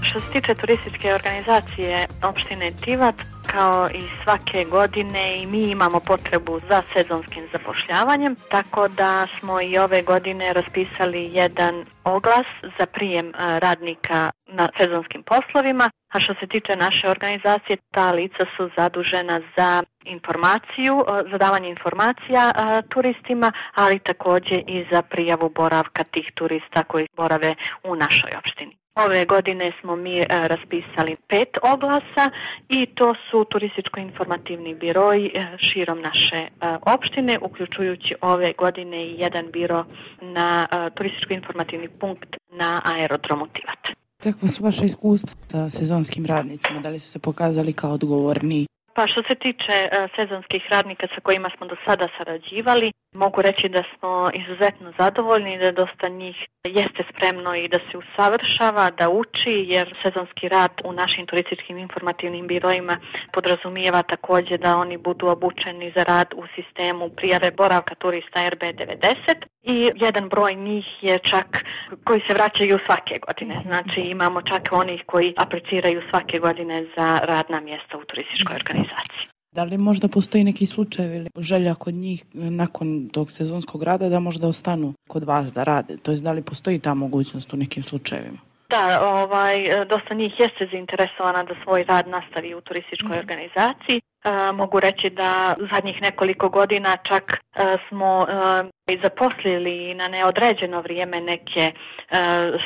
Što 0.01 0.19
se 0.19 0.25
tiče 0.33 0.55
turističke 0.55 1.13
organizacije 1.13 2.07
opštine 2.23 2.71
Tivat, 2.83 3.15
kao 3.55 3.89
i 3.89 4.03
svake 4.23 4.65
godine 4.65 5.41
i 5.41 5.45
mi 5.47 5.71
imamo 5.71 5.99
potrebu 5.99 6.59
za 6.69 6.81
sezonskim 6.93 7.43
zapošljavanjem, 7.51 8.35
tako 8.49 8.87
da 8.87 9.27
smo 9.27 9.61
i 9.61 9.77
ove 9.77 10.01
godine 10.01 10.53
raspisali 10.53 11.29
jedan 11.33 11.85
oglas 12.03 12.47
za 12.79 12.85
prijem 12.85 13.31
radnika 13.37 14.31
na 14.47 14.69
sezonskim 14.77 15.23
poslovima, 15.23 15.89
a 16.13 16.19
što 16.19 16.33
se 16.33 16.47
tiče 16.47 16.75
naše 16.75 17.09
organizacije, 17.09 17.77
ta 17.91 18.11
lica 18.11 18.45
su 18.57 18.69
zadužena 18.77 19.41
za 19.57 19.83
informaciju, 20.05 21.05
za 21.31 21.37
davanje 21.37 21.69
informacija 21.69 22.51
turistima, 22.89 23.51
ali 23.75 23.99
takođe 23.99 24.55
i 24.67 24.85
za 24.91 25.01
prijavu 25.01 25.49
boravka 25.49 26.03
tih 26.03 26.31
turista 26.35 26.83
koji 26.83 27.07
borave 27.17 27.55
u 27.83 27.95
našoj 27.95 28.31
opštini. 28.37 28.77
Ove 29.05 29.25
godine 29.25 29.71
smo 29.81 29.95
mi 29.95 30.23
raspisali 30.29 31.15
pet 31.27 31.57
oglasa 31.61 32.31
i 32.69 32.85
to 32.85 33.15
su 33.29 33.44
turističko-informativni 33.45 34.75
biroji 34.75 35.31
e, 35.33 35.57
širom 35.57 36.01
naše 36.01 36.35
e, 36.35 36.49
opštine, 36.81 37.39
uključujući 37.41 38.15
ove 38.21 38.53
godine 38.57 39.05
i 39.05 39.15
jedan 39.19 39.51
biro 39.51 39.85
na 40.21 40.67
e, 40.71 40.89
turističko-informativni 40.95 41.89
punkt 41.99 42.37
na 42.51 42.81
aerodromu 42.85 43.47
Tivat. 43.47 43.97
Kakva 44.23 44.47
su 44.49 44.63
vaše 44.63 44.85
iskustva 44.85 45.33
sa 45.51 45.69
sezonskim 45.69 46.25
radnicima? 46.25 46.79
Da 46.79 46.89
li 46.89 46.99
su 46.99 47.07
se 47.11 47.19
pokazali 47.19 47.73
kao 47.73 47.91
odgovorni? 47.91 48.67
Pa 48.93 49.07
što 49.07 49.23
se 49.23 49.35
tiče 49.35 49.73
sezonskih 50.15 50.67
radnika 50.69 51.07
sa 51.15 51.21
kojima 51.21 51.49
smo 51.57 51.67
do 51.67 51.75
sada 51.85 52.07
sarađivali, 52.17 52.91
mogu 53.15 53.41
reći 53.41 53.69
da 53.69 53.83
smo 53.83 54.29
izuzetno 54.33 54.93
zadovoljni 54.99 55.53
i 55.53 55.57
da 55.57 55.71
dosta 55.71 56.07
njih 56.07 56.47
jeste 56.63 57.03
spremno 57.09 57.55
i 57.55 57.67
da 57.67 57.79
se 57.91 57.97
usavršava, 57.97 58.91
da 58.91 59.09
uči, 59.09 59.65
jer 59.67 59.95
sezonski 60.01 60.49
rad 60.49 60.71
u 60.83 60.93
našim 60.93 61.25
turističkim 61.25 61.77
informativnim 61.77 62.47
birojima 62.47 62.97
podrazumijeva 63.33 64.03
takođe 64.03 64.57
da 64.57 64.77
oni 64.77 64.97
budu 64.97 65.27
obučeni 65.27 65.91
za 65.95 66.03
rad 66.03 66.27
u 66.35 66.43
sistemu 66.55 67.09
prijave 67.09 67.51
boravka 67.51 67.95
turista 67.95 68.39
RB90 68.39 69.35
i 69.63 69.91
jedan 69.95 70.29
broj 70.29 70.55
njih 70.55 71.03
je 71.03 71.19
čak 71.19 71.65
koji 72.03 72.19
se 72.19 72.33
vraćaju 72.33 72.79
svake 72.85 73.19
godine. 73.27 73.61
Znači 73.65 74.01
imamo 74.01 74.41
čak 74.41 74.61
onih 74.71 75.03
koji 75.05 75.33
apliciraju 75.37 76.01
svake 76.09 76.39
godine 76.39 76.85
za 76.97 77.19
radna 77.23 77.59
mjesta 77.59 77.97
u 77.97 78.05
turističkoj 78.05 78.55
organizaciji. 78.55 79.34
Da 79.55 79.63
li 79.63 79.77
možda 79.77 80.07
postoji 80.07 80.43
neki 80.43 80.65
slučaj 80.65 81.05
ili 81.15 81.29
želja 81.37 81.75
kod 81.75 81.93
njih 81.93 82.23
e, 82.33 82.37
nakon 82.37 83.09
tog 83.09 83.31
sezonskog 83.31 83.83
rada 83.83 84.09
da 84.09 84.19
možda 84.19 84.47
ostanu 84.47 84.93
kod 85.07 85.23
vas 85.23 85.53
da 85.53 85.63
rade? 85.63 85.97
To 85.97 86.11
je 86.11 86.17
da 86.17 86.31
li 86.31 86.41
postoji 86.41 86.79
ta 86.79 86.93
mogućnost 86.93 87.53
u 87.53 87.57
nekim 87.57 87.83
slučajevima? 87.83 88.37
Da, 88.69 88.99
ovaj, 89.03 89.85
dosta 89.89 90.13
njih 90.13 90.39
jeste 90.39 90.67
zainteresovana 90.71 91.43
da 91.43 91.53
svoj 91.63 91.83
rad 91.83 92.07
nastavi 92.07 92.55
u 92.55 92.61
turističkoj 92.61 93.17
organizaciji. 93.17 94.01
E, 94.23 94.51
mogu 94.51 94.79
reći 94.79 95.09
da 95.09 95.55
zadnjih 95.71 96.01
nekoliko 96.01 96.49
godina 96.49 96.97
čak 96.97 97.23
e, 97.33 97.77
smo 97.89 98.25
e, 98.29 98.69
i 98.87 98.99
zaposlili 99.03 99.93
na 99.95 100.07
neodređeno 100.07 100.81
vrijeme 100.81 101.21
neke 101.21 101.59
e, 101.61 101.73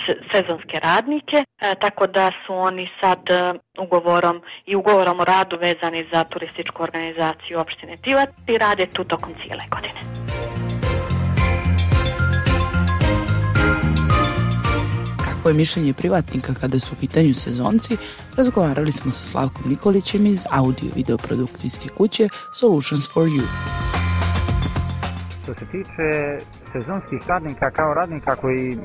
se- 0.05 0.17
sezonske 0.31 0.79
radnike, 0.79 1.43
e, 1.59 1.75
tako 1.75 2.07
da 2.07 2.31
su 2.45 2.53
oni 2.53 2.89
sad 2.99 3.29
e, 3.29 3.53
ugovorom 3.79 4.41
i 4.65 4.75
ugovorom 4.75 5.19
o 5.19 5.23
radu 5.23 5.57
vezani 5.61 6.05
za 6.11 6.23
turističku 6.23 6.83
organizaciju 6.83 7.59
opštine 7.59 7.97
Tivat 7.97 8.29
i 8.47 8.57
rade 8.57 8.85
tu 8.85 9.03
tokom 9.03 9.33
cijele 9.41 9.63
godine. 9.71 9.99
Kako 15.25 15.49
je 15.49 15.55
mišljenje 15.55 15.93
privatnika 15.93 16.53
kada 16.53 16.79
su 16.79 16.93
u 16.93 16.99
pitanju 16.99 17.33
sezonci, 17.33 17.97
razgovarali 18.37 18.91
smo 18.91 19.11
sa 19.11 19.23
Slavkom 19.23 19.69
Nikolićem 19.69 20.25
iz 20.25 20.45
audio 20.51 20.91
video 20.95 21.17
produkcijske 21.17 21.89
kuće 21.97 22.29
Solutions 22.53 23.13
for 23.13 23.23
You. 23.23 23.43
Što 25.49 25.59
se 25.59 25.71
tiče 25.71 26.37
sezonskih 26.71 27.21
radnika 27.27 27.71
kao 27.71 27.93
radnika 27.93 28.35
koji 28.35 28.77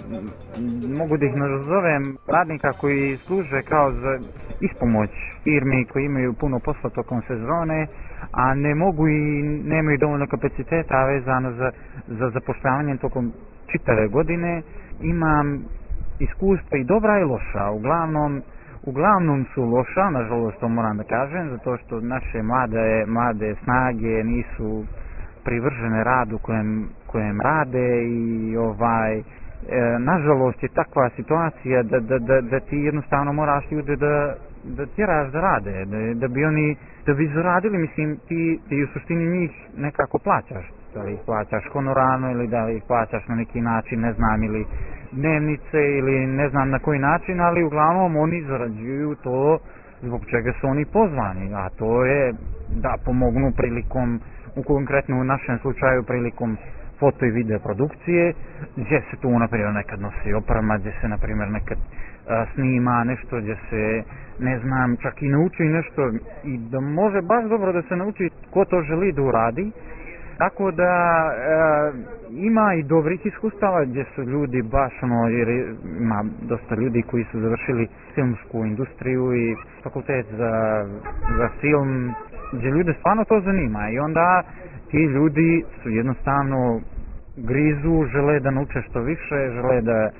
mogu 0.99 1.17
da 1.17 1.27
ih 1.27 1.37
nazovem 1.37 2.17
radnika 2.27 2.73
koji 2.73 3.17
služe 3.17 3.63
kao 3.63 3.93
za 3.93 4.19
ispomoć 4.61 5.11
firmi 5.43 5.85
koji 5.85 6.05
imaju 6.05 6.33
puno 6.33 6.59
posla 6.59 6.91
tokom 6.91 7.23
sezone, 7.27 7.87
a 8.33 8.55
ne 8.55 8.75
mogu 8.75 9.09
i 9.09 9.43
nemaju 9.65 9.99
dovoljno 9.99 10.27
kapaciteta 10.27 11.05
vezano 11.05 11.53
za, 11.53 11.71
za 12.07 12.31
zapošljavanje 12.31 12.97
tokom 12.97 13.33
čitave 13.73 14.09
godine, 14.09 14.63
imam 15.03 15.65
iskustva 16.19 16.79
i 16.79 16.85
dobra 16.85 17.19
i 17.19 17.25
loša. 17.25 17.71
Uglavnom, 17.71 18.43
uglavnom 18.83 19.45
su 19.55 19.65
loša, 19.65 20.11
nažalost 20.11 20.61
to 20.61 20.69
moram 20.69 20.97
da 20.97 21.05
kažem, 21.05 21.51
zato 21.51 21.77
što 21.77 22.01
naše 22.01 22.43
mlade, 22.43 23.05
mlade 23.07 23.55
snage 23.65 24.25
nisu 24.25 24.85
privržene 25.45 26.05
radu 26.05 26.39
kojem, 26.39 26.89
kojem 27.07 27.41
rade 27.41 28.05
i 28.05 28.57
ovaj 28.57 29.23
E, 29.69 29.99
nažalost 29.99 30.63
je 30.63 30.69
takva 30.69 31.11
situacija 31.17 31.83
da, 31.83 32.01
da, 32.01 32.19
da, 32.19 32.41
da 32.41 32.61
ti 32.61 32.77
jednostavno 32.77 33.33
moraš 33.33 33.71
ljude 33.71 33.97
da, 33.97 34.35
da 34.65 34.87
tjeraš 34.87 35.33
da 35.33 35.41
rade, 35.41 35.85
da, 35.85 36.15
da 36.15 36.29
bi 36.29 36.45
oni, 36.45 36.77
da 37.07 37.15
bi 37.15 37.31
zaradili, 37.35 37.79
mislim, 37.79 38.17
ti, 38.29 38.61
ti 38.69 38.83
u 38.83 38.87
suštini 38.93 39.39
njih 39.39 39.51
nekako 39.77 40.19
plaćaš, 40.19 40.65
da 40.95 41.03
li 41.03 41.13
ih 41.13 41.21
plaćaš 41.27 41.65
honorano 41.73 42.31
ili 42.31 42.49
da 42.49 42.65
li 42.65 42.77
ih 42.77 42.83
plaćaš 42.87 43.29
na 43.29 43.35
neki 43.35 43.61
način, 43.61 44.01
ne 44.01 44.13
znam, 44.13 44.43
ili 44.43 44.67
dnevnice 45.13 45.81
ili 45.99 46.27
ne 46.27 46.49
znam 46.49 46.71
na 46.71 46.79
koji 46.79 46.99
način, 46.99 47.41
ali 47.41 47.65
uglavnom 47.65 48.17
oni 48.17 48.43
zarađuju 48.43 49.15
to 49.15 49.59
zbog 50.03 50.21
čega 50.31 50.53
su 50.61 50.67
oni 50.67 50.85
pozvani, 50.85 51.55
a 51.55 51.69
to 51.79 52.05
je 52.05 52.33
da 52.83 52.97
pomognu 53.05 53.53
prilikom, 53.57 54.21
u 54.57 54.63
konkretno 54.63 55.21
u 55.21 55.25
našem 55.25 55.59
slučaju 55.59 56.03
prilikom 56.03 56.57
foto 56.99 57.25
i 57.27 57.31
video 57.31 57.59
produkcije, 57.59 58.33
gdje 58.77 59.01
se 59.11 59.17
tu, 59.23 59.39
na 59.39 59.49
primjer, 59.49 59.73
nekad 59.73 60.01
nosi 60.01 60.33
oprema, 60.35 60.79
gdje 60.79 60.93
se, 61.01 61.09
na 61.09 61.19
primjer, 61.19 61.49
nekad 61.49 61.79
a, 62.29 62.47
snima 62.55 63.05
nešto, 63.05 63.41
gdje 63.41 63.57
se, 63.71 64.03
ne 64.39 64.59
znam, 64.59 64.97
čak 65.03 65.23
i 65.23 65.29
nauči 65.29 65.63
nešto 65.63 66.11
i 66.45 66.59
da 66.59 66.81
može 66.81 67.23
baš 67.23 67.45
dobro 67.45 67.73
da 67.73 67.83
se 67.83 67.97
nauči 67.97 68.31
ko 68.51 68.65
to 68.65 68.83
želi 68.83 69.13
da 69.13 69.23
uradi, 69.23 69.71
tako 70.39 70.71
da 70.71 70.85
e, 70.85 71.93
ima 72.31 72.75
i 72.75 72.83
dobrih 72.83 73.27
iskustava 73.27 73.85
gdje 73.85 74.05
su 74.15 74.23
ljudi 74.23 74.63
baš 74.63 74.93
ono, 75.03 75.29
jer 75.29 75.49
ima 76.01 76.25
dosta 76.43 76.75
ljudi 76.75 77.03
koji 77.03 77.25
su 77.25 77.41
završili 77.41 77.89
filmsku 78.15 78.65
industriju 78.65 79.35
i 79.35 79.57
fakultet 79.83 80.27
za, 80.31 80.85
za 81.39 81.49
film, 81.61 82.15
gdje 82.57 82.71
ljude 82.71 82.95
stvarno 82.99 83.25
to 83.25 83.41
zanima 83.41 83.91
i 83.91 83.99
onda 83.99 84.43
ti 84.91 84.99
ljudi 85.05 85.65
su 85.83 85.91
jednostavno 85.91 86.81
grizu, 87.37 88.05
žele 88.13 88.41
da 88.41 88.51
nauče 88.51 88.83
što 88.83 89.01
više, 89.01 89.51
žele 89.55 89.81
da 89.81 89.99
e, 90.03 90.11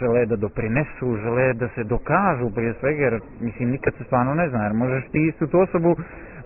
žele 0.00 0.26
da 0.26 0.36
doprinesu, 0.36 1.16
žele 1.22 1.52
da 1.52 1.68
se 1.68 1.84
dokažu 1.84 2.54
prije 2.54 2.74
svega, 2.80 3.02
jer 3.02 3.20
mislim 3.40 3.70
nikad 3.70 3.94
se 3.94 4.04
stvarno 4.04 4.34
ne 4.34 4.48
zna, 4.48 4.64
jer 4.64 4.72
možeš 4.72 5.04
ti 5.12 5.26
istu 5.26 5.46
tu 5.46 5.60
osobu 5.60 5.96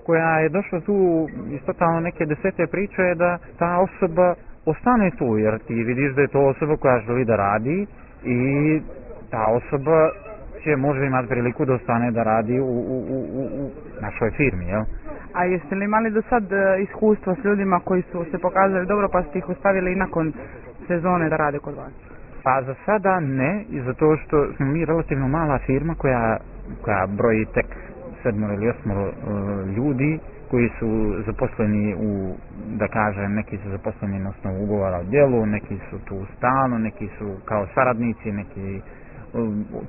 koja 0.07 0.38
je 0.38 0.49
došla 0.49 0.81
tu 0.81 1.29
iz 1.51 1.61
totalno 1.66 2.01
neke 2.01 2.27
desete 2.27 2.66
priče 2.66 3.14
da 3.14 3.38
ta 3.59 3.79
osoba 3.79 4.35
ostane 4.66 5.11
tu, 5.18 5.38
jer 5.38 5.59
ti 5.59 5.75
vidiš 5.75 6.14
da 6.14 6.21
je 6.21 6.29
to 6.29 6.40
osoba 6.40 6.77
koja 6.77 7.01
želi 7.01 7.25
da 7.25 7.37
radi 7.37 7.87
i 8.25 8.81
ta 9.31 9.44
osoba 9.47 10.11
će 10.62 10.77
možda 10.77 11.05
imati 11.05 11.29
priliku 11.29 11.64
da 11.64 11.75
ostane 11.75 12.11
da 12.11 12.23
radi 12.23 12.61
u, 12.61 12.64
u, 12.64 12.99
u, 13.11 13.44
u 13.62 13.71
našoj 14.01 14.31
firmi, 14.31 14.64
jel? 14.64 14.83
A 15.35 15.45
jeste 15.45 15.75
li 15.75 15.85
imali 15.85 16.11
do 16.11 16.23
sad 16.23 16.53
e, 16.53 16.83
iskustva 16.83 17.35
s 17.35 17.45
ljudima 17.45 17.81
koji 17.85 18.03
su 18.03 18.25
se 18.31 18.38
pokazali 18.38 18.87
dobro 18.87 19.09
pa 19.12 19.23
ste 19.23 19.38
ih 19.38 19.49
ostavili 19.49 19.93
i 19.93 19.97
nakon 19.97 20.33
sezone 20.87 21.29
da 21.29 21.37
rade 21.37 21.59
kod 21.59 21.75
vas? 21.75 21.93
Pa 22.43 22.62
za 22.62 22.75
sada 22.87 23.21
ne, 23.21 23.64
i 23.71 23.81
zato 23.81 24.17
što 24.17 24.53
smo 24.57 24.67
mi 24.67 24.85
relativno 24.85 25.29
mala 25.29 25.59
firma 25.67 25.95
koja, 25.95 26.37
koja 26.83 27.07
broji 27.07 27.47
tek 27.55 27.67
sedmoro 28.23 28.55
ili 28.55 28.69
osmoro 28.69 29.09
uh, 29.09 29.14
ljudi 29.77 30.19
koji 30.51 30.69
su 30.79 31.14
zaposleni 31.27 31.95
u, 31.95 32.35
da 32.79 32.88
kažem, 32.88 33.35
neki 33.35 33.57
su 33.57 33.71
zaposleni 33.71 34.19
na 34.19 34.31
osnovu 34.31 34.62
ugovora 34.64 34.97
o 34.99 35.05
djelu, 35.05 35.47
neki 35.47 35.79
su 35.91 35.99
tu 36.05 36.27
stalno, 36.37 36.79
neki 36.79 37.09
su 37.19 37.37
kao 37.45 37.67
saradnici, 37.75 38.33
neki 38.33 38.81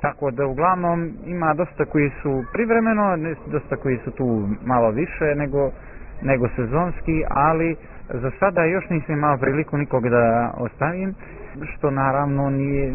tako 0.02 0.32
da 0.32 0.46
uglavnom 0.46 1.12
ima 1.26 1.54
dosta 1.54 1.86
koji 1.86 2.10
su 2.22 2.44
privremeno, 2.54 3.18
dosta 3.52 3.76
koji 3.76 3.98
su 4.04 4.12
tu 4.12 4.48
malo 4.66 4.92
više 4.92 5.36
nego, 5.36 5.72
nego 6.22 6.48
sezonski, 6.56 7.24
ali 7.30 7.76
za 8.14 8.32
sada 8.40 8.64
još 8.64 8.90
nisam 8.90 9.16
imao 9.16 9.38
priliku 9.38 9.78
nikog 9.78 10.10
da 10.10 10.54
ostavim, 10.58 11.14
što 11.66 11.92
naravno 11.92 12.50
nije, 12.50 12.94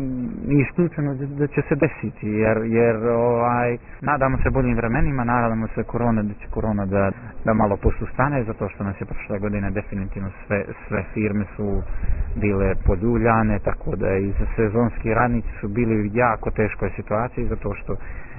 nije 0.49 0.63
isključeno 0.63 1.15
da 1.15 1.47
će 1.47 1.63
se 1.69 1.75
desiti, 1.75 2.29
jer, 2.29 2.57
jer 2.65 2.97
ovaj, 3.09 3.77
nadamo 4.01 4.39
se 4.43 4.51
boljim 4.51 4.77
vremenima, 4.77 5.25
nadamo 5.25 5.67
se 5.75 5.83
korona, 5.83 6.23
da 6.23 6.35
će 6.35 6.47
korona 6.51 6.87
da, 6.87 7.11
da 7.45 7.55
malo 7.55 7.77
posustane, 7.77 8.45
zato 8.45 8.69
što 8.69 8.85
nas 8.85 9.01
je 9.01 9.07
prošle 9.07 9.39
godine 9.39 9.71
definitivno 9.71 10.31
sve, 10.47 10.65
sve 10.89 11.05
firme 11.15 11.45
su 11.57 11.83
bile 12.41 12.75
poduljane, 12.87 13.59
tako 13.59 13.97
da 13.97 14.17
i 14.17 14.29
za 14.39 14.47
sezonski 14.57 15.15
radnici 15.15 15.49
su 15.61 15.69
bili 15.69 16.03
u 16.03 16.11
jako 16.15 16.51
teškoj 16.51 16.91
situaciji, 16.97 17.49
zato 17.49 17.75
što 17.75 17.97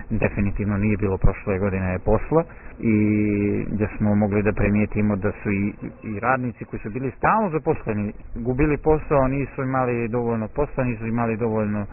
definitivno 0.09 0.77
nije 0.77 0.97
bilo 0.97 1.17
prošle 1.17 1.59
godine 1.59 1.99
posla. 2.05 2.43
I 2.79 2.95
gdje 3.67 3.87
smo 3.97 4.15
mogli 4.15 4.43
da 4.43 4.53
primijetimo 4.53 5.15
da 5.15 5.31
su 5.31 5.51
i, 5.51 5.73
i 6.03 6.19
radnici 6.19 6.65
koji 6.65 6.79
su 6.79 6.89
bili 6.89 7.11
stalno 7.17 7.49
zaposleni 7.49 8.13
gubili 8.35 8.77
posao, 8.77 9.27
nisu 9.27 9.63
imali 9.63 10.07
dovoljno 10.17 10.47
posla, 10.55 10.83
nisu 10.83 11.05
imali 11.05 11.37
dovoljno 11.37 11.85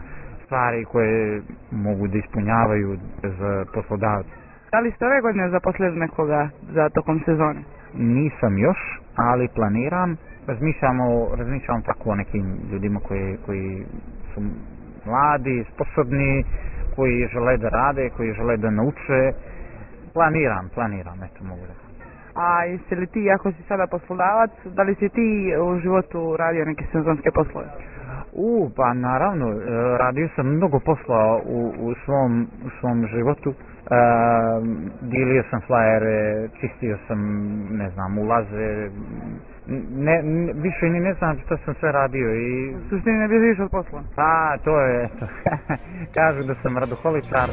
stvari 0.45 0.85
koje 0.85 1.41
mogu 1.71 2.07
da 2.07 2.17
ispunjavaju 2.17 2.97
za 3.39 3.65
poslodavce. 3.73 4.33
Da 4.71 4.79
li 4.79 4.91
ste 4.91 5.05
ove 5.05 5.21
godine 5.21 5.49
zaposlili 5.49 5.99
nekoga 6.05 6.49
za 6.75 6.89
tokom 6.89 7.21
sezone? 7.25 7.61
Nisam 7.93 8.57
još, 8.57 8.79
ali 9.15 9.53
planiram. 9.55 10.17
Razmišljamo, 10.47 11.05
razmišljamo 11.37 11.81
tako 11.85 12.09
o 12.09 12.15
nekim 12.15 12.45
ljudima 12.71 12.99
koji, 13.07 13.37
koji 13.45 13.85
su 14.33 14.41
mladi, 15.05 15.65
sposobni, 15.73 16.43
koji 16.95 17.27
žele 17.33 17.57
da 17.57 17.69
rade, 17.69 18.09
koji 18.09 18.33
žele 18.33 18.57
da 18.57 18.69
nauče. 18.69 19.21
Planiram, 20.13 20.69
planiram, 20.75 21.23
eto 21.23 21.43
mogu 21.43 21.61
da 21.69 21.73
A 22.35 22.63
jesi 22.65 22.95
li 22.95 23.07
ti, 23.07 23.31
ako 23.31 23.51
si 23.51 23.63
sada 23.67 23.87
poslodavac, 23.87 24.51
da 24.65 24.83
li 24.83 24.95
si 24.95 25.09
ti 25.09 25.53
u 25.61 25.79
životu 25.79 26.35
radio 26.37 26.65
neke 26.65 26.85
sezonske 26.91 27.29
poslove? 27.31 27.67
U, 28.35 28.69
pa 28.75 28.93
naravno, 28.93 29.51
e, 29.51 29.57
radio 29.97 30.29
sam 30.35 30.55
mnogo 30.55 30.79
posla 30.79 31.41
u, 31.45 31.73
u, 31.79 31.93
svom, 32.05 32.47
u 32.65 32.69
svom 32.79 33.07
životu. 33.07 33.49
E, 33.49 33.55
dilio 35.01 35.43
sam 35.49 35.61
flajere, 35.67 36.49
čistio 36.59 36.97
sam, 37.07 37.19
ne 37.77 37.89
znam, 37.89 38.17
ulaze, 38.17 38.89
ne, 39.67 40.21
ne, 40.23 40.53
više 40.53 40.85
ni 40.85 40.99
ne 40.99 41.13
znam 41.13 41.37
što 41.45 41.57
sam 41.57 41.73
sve 41.73 41.91
radio 41.91 42.35
i... 42.35 42.75
Suštini 42.89 43.17
ne 43.17 43.27
bježiš 43.27 43.59
od 43.59 43.71
posla? 43.71 44.01
Pa, 44.15 44.57
to 44.63 44.81
je, 44.81 45.03
eto, 45.03 45.27
kažu 46.17 46.47
da 46.47 46.55
sam 46.55 46.77
radoholičar. 46.77 47.49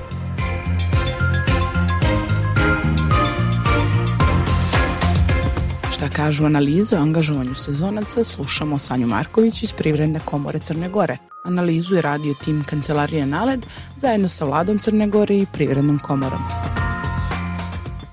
Šta 6.01 6.09
kažu 6.09 6.45
analizu 6.45 6.97
o 6.97 6.99
angažovanju 6.99 7.55
sezonaca, 7.55 8.25
slušamo 8.25 8.79
Sanju 8.79 9.07
Marković 9.07 9.63
iz 9.63 9.73
Privredne 9.73 10.21
komore 10.25 10.59
Crne 10.59 10.89
Gore. 10.89 11.17
Analizu 11.45 11.95
je 11.95 12.03
radio 12.03 12.35
tim 12.45 12.65
Kancelarije 12.71 13.27
Naled 13.27 13.67
zajedno 13.97 14.29
sa 14.29 14.45
vladom 14.45 14.79
Crne 14.79 15.07
Gore 15.07 15.37
i 15.37 15.47
Privrednom 15.53 15.99
komorom. 15.99 16.41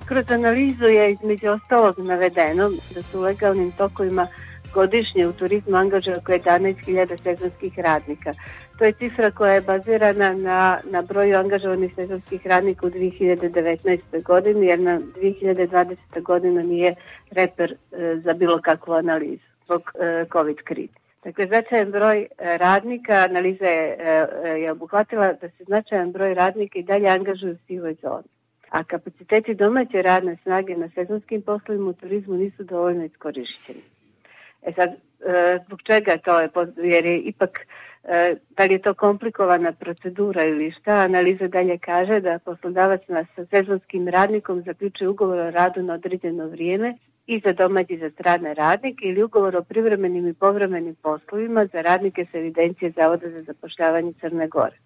Kroz 0.04 0.30
analizu 0.30 0.84
je 0.84 1.12
između 1.12 1.48
ostalog 1.48 1.98
navedeno 1.98 2.70
da 2.94 3.02
su 3.02 3.18
u 3.18 3.22
legalnim 3.22 3.72
tokovima 3.72 4.26
godišnje 4.74 5.26
u 5.26 5.32
turizmu 5.32 5.76
angažuje 5.76 6.16
oko 6.16 6.32
11.000 6.32 7.22
sezonskih 7.22 7.78
radnika. 7.78 8.32
To 8.78 8.84
je 8.84 8.92
cifra 8.92 9.30
koja 9.30 9.52
je 9.52 9.60
bazirana 9.60 10.32
na, 10.32 10.78
na 10.90 11.02
broju 11.02 11.36
angažovanih 11.36 11.94
sezonskih 11.94 12.46
radnika 12.46 12.86
u 12.86 12.90
2019. 12.90 14.22
godini, 14.22 14.66
jer 14.66 14.80
na 14.80 15.00
2020. 15.00 16.22
godina 16.22 16.62
nije 16.62 16.94
reper 17.30 17.72
e, 17.72 17.76
za 18.24 18.32
bilo 18.32 18.60
kakvu 18.62 18.92
analizu 18.92 19.42
zbog 19.64 19.92
e, 19.94 20.24
COVID 20.32 20.56
krize. 20.64 20.92
Dakle, 21.24 21.46
značajan 21.46 21.90
broj 21.90 22.18
e, 22.20 22.26
radnika, 22.58 23.14
analiza 23.14 23.66
je, 23.66 23.98
je 24.62 24.72
obuhvatila 24.72 25.32
da 25.32 25.48
se 25.48 25.64
značajan 25.64 26.12
broj 26.12 26.34
radnika 26.34 26.78
i 26.78 26.82
dalje 26.82 27.08
angažuju 27.08 27.52
u 27.52 27.66
sivoj 27.66 27.94
zoni 28.02 28.28
a 28.70 28.84
kapaciteti 28.84 29.54
domaće 29.54 30.02
radne 30.02 30.36
snage 30.42 30.76
na 30.76 30.88
sezonskim 30.94 31.42
poslovima 31.42 31.90
u 31.90 31.92
turizmu 31.92 32.34
nisu 32.34 32.64
dovoljno 32.64 33.04
iskorišćeni. 33.04 33.82
E 34.62 34.72
sad, 34.72 34.90
zbog 35.66 35.82
čega 35.82 36.16
to 36.16 36.40
je, 36.40 36.50
jer 36.76 37.04
je 37.04 37.18
ipak, 37.18 37.66
da 38.50 38.64
li 38.64 38.72
je 38.72 38.82
to 38.82 38.94
komplikovana 38.94 39.72
procedura 39.72 40.44
ili 40.44 40.70
šta, 40.70 40.92
analiza 40.92 41.48
dalje 41.48 41.78
kaže 41.78 42.20
da 42.20 42.38
poslodavac 42.38 43.00
sa 43.36 43.46
sezonskim 43.50 44.08
radnikom 44.08 44.62
zaključuje 44.62 45.08
ugovor 45.08 45.38
o 45.38 45.50
radu 45.50 45.82
na 45.82 45.94
određeno 45.94 46.46
vrijeme 46.46 46.94
i 47.26 47.40
za 47.44 47.52
domaći 47.52 47.98
za 47.98 48.10
strane 48.10 48.54
radnike 48.54 49.08
ili 49.08 49.22
ugovor 49.22 49.56
o 49.56 49.62
privremenim 49.62 50.28
i 50.28 50.34
povremenim 50.34 50.94
poslovima 50.94 51.66
za 51.66 51.80
radnike 51.80 52.26
sa 52.32 52.38
evidencije 52.38 52.90
Zavoda 52.90 53.30
za 53.30 53.42
zapošljavanje 53.42 54.12
Crne 54.20 54.48
Gore 54.48 54.76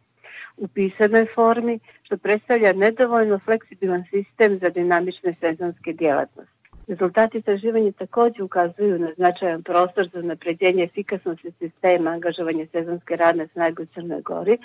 u 0.56 0.68
pisanoj 0.68 1.26
formi, 1.34 1.78
što 2.02 2.16
predstavlja 2.16 2.72
nedovoljno 2.72 3.38
fleksibilan 3.38 4.04
sistem 4.10 4.58
za 4.58 4.68
dinamične 4.68 5.34
sezonske 5.34 5.92
djelatnosti. 5.92 6.51
Rezultati 6.88 7.38
istraživanja 7.38 7.92
također 7.92 8.42
ukazuju 8.42 8.98
na 8.98 9.08
značajan 9.16 9.62
prostor 9.62 10.08
za 10.12 10.22
napređenje 10.22 10.82
efikasnosti 10.82 11.52
sistema 11.58 12.10
angažovanja 12.10 12.66
sezonske 12.72 13.16
radne 13.16 13.48
snage 13.48 13.82
u 13.82 13.86
Crnoj 13.86 14.20
Gori. 14.20 14.58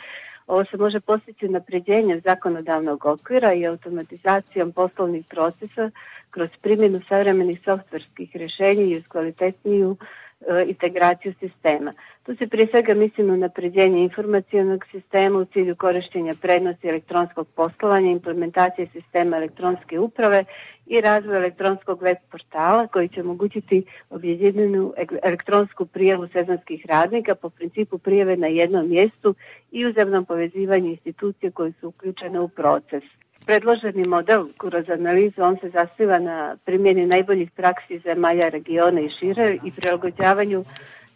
Ovo 0.47 0.65
se 0.65 0.77
može 0.77 0.99
postići 0.99 1.49
napređenjem 1.49 2.21
zakonodavnog 2.21 3.05
okvira 3.05 3.53
i 3.53 3.67
automatizacijom 3.67 4.71
poslovnih 4.71 5.25
procesa 5.29 5.91
kroz 6.29 6.49
primjenu 6.61 7.01
savremenih 7.09 7.59
softverskih 7.65 8.35
rješenja 8.35 8.83
i 8.83 8.97
uz 8.97 9.07
kvalitetniju 9.07 9.97
integraciju 10.67 11.33
sistema. 11.39 11.93
Tu 12.23 12.35
se 12.35 12.47
prije 12.47 12.67
svega 12.67 12.93
mislimo 12.93 13.31
na 13.31 13.37
napređenje 13.37 14.03
informacijonog 14.03 14.85
sistema 14.91 15.39
u 15.39 15.45
cilju 15.45 15.75
korištenja 15.75 16.35
prednosti 16.41 16.87
elektronskog 16.87 17.47
poslovanja, 17.55 18.11
implementacije 18.11 18.87
sistema 18.93 19.37
elektronske 19.37 19.99
uprave 19.99 20.45
i 20.85 21.01
razvoj 21.01 21.37
elektronskog 21.37 22.01
web 22.01 22.17
portala 22.31 22.87
koji 22.87 23.09
će 23.09 23.21
omogućiti 23.21 23.85
objedinjenu 24.09 24.93
elektronsku 25.23 25.85
prijavu 25.85 26.27
sezonskih 26.27 26.85
radnika 26.85 27.35
po 27.35 27.49
principu 27.49 27.97
prijave 27.97 28.37
na 28.37 28.47
jednom 28.47 28.89
mjestu 28.89 29.35
i 29.71 29.85
uzemnom 29.85 30.25
povezivanju 30.25 30.89
institucije 30.89 31.51
koje 31.51 31.71
su 31.71 31.87
uključene 31.87 32.39
u 32.39 32.47
proces. 32.47 33.03
Predloženi 33.47 34.03
model 34.07 34.49
kroz 34.57 34.89
analizu 34.89 35.41
on 35.41 35.57
se 35.61 35.69
zasniva 35.69 36.19
na 36.19 36.55
primjeni 36.65 37.05
najboljih 37.05 37.51
praksi 37.51 37.99
zemalja 37.99 38.49
regiona 38.49 39.01
i 39.01 39.09
šire 39.09 39.57
i 39.63 39.71
prilagođavanju 39.71 40.63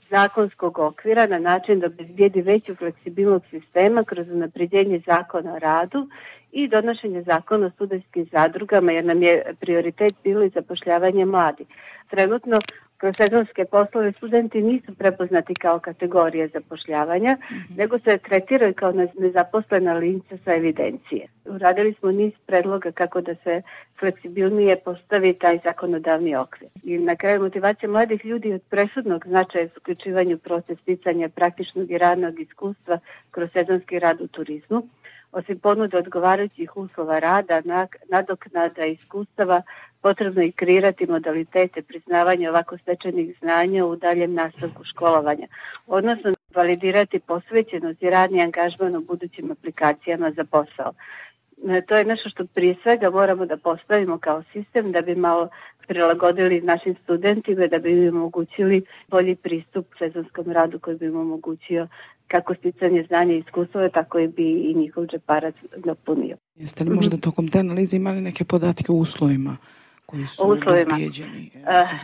zakonskog 0.09 0.79
okvira 0.79 1.25
na 1.27 1.39
način 1.39 1.79
da 1.79 1.87
obezbijedi 1.87 2.41
veću 2.41 2.75
fleksibilnost 2.75 3.45
sistema 3.49 4.03
kroz 4.03 4.29
unapređenje 4.29 5.01
zakona 5.05 5.53
o 5.53 5.59
radu 5.59 6.07
i 6.51 6.67
donošenje 6.67 7.21
zakona 7.21 7.67
o 7.67 7.69
studentskim 7.69 8.25
zadrugama 8.31 8.91
jer 8.91 9.05
nam 9.05 9.23
je 9.23 9.43
prioritet 9.59 10.13
bilo 10.23 10.43
i 10.43 10.49
zapošljavanje 10.49 11.25
mladih. 11.25 11.67
Trenutno 12.09 12.57
kroz 13.01 13.15
sezonske 13.17 13.65
poslove 13.65 14.11
studenti 14.11 14.61
nisu 14.61 14.95
prepoznati 14.95 15.55
kao 15.55 15.79
kategorije 15.79 16.47
zapošljavanja, 16.47 17.37
mhm. 17.51 17.73
nego 17.77 17.99
se 17.99 18.17
tretiraju 18.17 18.73
kao 18.73 18.93
nezaposlena 19.19 19.93
linca 19.93 20.37
sa 20.45 20.55
evidencije. 20.55 21.27
Uradili 21.45 21.93
smo 21.93 22.11
niz 22.11 22.33
predloga 22.45 22.91
kako 22.91 23.21
da 23.21 23.35
se 23.35 23.61
fleksibilnije 23.99 24.75
postavi 24.85 25.33
taj 25.33 25.59
zakonodavni 25.63 26.35
okvir. 26.35 26.69
I 26.83 26.97
na 26.97 27.15
kraju 27.15 27.41
motivacija 27.41 27.89
mladih 27.89 28.25
ljudi 28.25 28.53
od 28.53 28.61
presudnog 28.69 29.27
značaja 29.27 29.67
s 29.67 29.77
uključivanju 29.77 30.37
proces 30.37 30.79
sticanja 30.79 31.29
praktičnog 31.29 31.91
i 31.91 31.97
radnog 31.97 32.39
iskustva 32.39 32.99
kroz 33.31 33.49
sezonski 33.53 33.99
rad 33.99 34.21
u 34.21 34.27
turizmu, 34.27 34.87
osim 35.31 35.59
ponude 35.59 35.97
odgovarajućih 35.97 36.77
uslova 36.77 37.19
rada, 37.19 37.61
nadoknada 38.09 38.85
iskustava, 38.85 39.61
potrebno 40.01 40.41
je 40.41 40.51
kreirati 40.51 41.05
modalitete 41.05 41.81
priznavanja 41.81 42.49
ovako 42.49 42.77
stečenih 42.77 43.37
znanja 43.39 43.85
u 43.85 43.95
daljem 43.95 44.33
nastavku 44.33 44.83
školovanja, 44.83 45.47
odnosno 45.87 46.33
validirati 46.55 47.19
posvećenost 47.19 48.03
i 48.03 48.09
radni 48.09 48.41
angažman 48.41 48.95
u 48.95 49.01
budućim 49.01 49.51
aplikacijama 49.51 50.31
za 50.31 50.43
posao. 50.43 50.93
E, 51.69 51.81
to 51.81 51.95
je 51.95 52.05
nešto 52.05 52.29
što 52.29 52.45
prije 52.45 52.75
svega 52.83 53.09
moramo 53.09 53.45
da 53.45 53.57
postavimo 53.57 54.17
kao 54.17 54.43
sistem 54.53 54.91
da 54.91 55.01
bi 55.01 55.15
malo 55.15 55.49
prilagodili 55.87 56.61
našim 56.61 56.95
studentima 57.03 57.67
da 57.67 57.79
bi 57.79 57.91
im 57.91 58.17
omogućili 58.17 58.85
bolji 59.07 59.35
pristup 59.35 59.85
sezonskom 59.99 60.51
radu 60.51 60.79
koji 60.79 60.97
bi 60.97 61.05
im 61.05 61.19
omogućio 61.19 61.87
kako 62.31 62.55
sticanje 62.55 63.03
znanja 63.07 63.33
i 63.33 63.39
iskustva, 63.39 63.89
tako 63.89 64.19
i 64.19 64.27
bi 64.27 64.71
i 64.71 64.73
njihov 64.73 65.05
džeparac 65.05 65.55
napunio. 65.85 66.37
Jeste 66.55 66.83
li 66.83 66.89
možda 66.89 67.17
tokom 67.17 67.47
te 67.47 67.59
analize 67.59 67.97
imali 67.97 68.21
neke 68.21 68.43
podatke 68.43 68.91
o 68.91 68.95
uslovima 68.95 69.57
koji 70.05 70.27
su 70.27 70.43
uslovima. 70.43 70.97
E, 70.99 71.09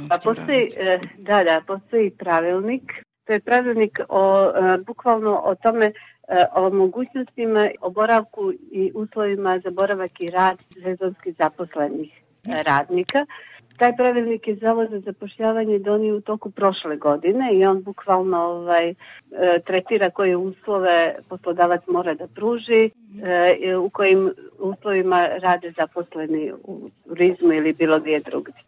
pa 0.10 0.18
postoji, 0.24 0.68
e, 0.78 1.00
da, 1.18 1.44
da, 1.44 1.62
postoji 1.68 2.10
pravilnik. 2.10 2.94
To 3.26 3.34
je 3.34 3.40
pravilnik 3.40 4.00
o, 4.10 4.52
bukvalno 4.88 5.42
o 5.44 5.56
tome 5.56 5.92
o 6.56 6.70
mogućnostima, 6.70 7.70
o 7.82 7.90
boravku 7.90 8.54
i 8.72 8.92
uslovima 8.96 9.60
za 9.64 9.70
boravak 9.72 10.22
i 10.22 10.28
rad 10.28 10.58
sezonskih 10.84 11.36
zaposlenih 11.38 12.12
radnika. 12.46 13.26
Taj 13.78 13.96
pravilnik 13.96 14.48
je 14.48 14.56
Zavod 14.56 14.90
za 14.90 15.00
zapošljavanje 15.00 15.80
donio 15.80 16.16
u 16.16 16.22
toku 16.22 16.52
prošle 16.52 16.96
godine 16.96 17.50
i 17.54 17.66
on 17.66 17.84
bukvalno 17.84 18.38
ovaj, 18.38 18.90
e, 18.90 18.96
tretira 19.66 20.10
koje 20.10 20.36
uslove 20.36 21.16
poslodavac 21.30 21.82
mora 21.88 22.14
da 22.14 22.28
pruži, 22.28 22.90
e, 23.64 23.76
u 23.76 23.90
kojim 23.90 24.34
uslovima 24.60 25.28
rade 25.28 25.74
zaposleni 25.78 26.54
u 26.64 26.90
turizmu 27.08 27.54
ili 27.54 27.74
bilo 27.74 28.00
gdje 28.00 28.20
drugdje. 28.20 28.64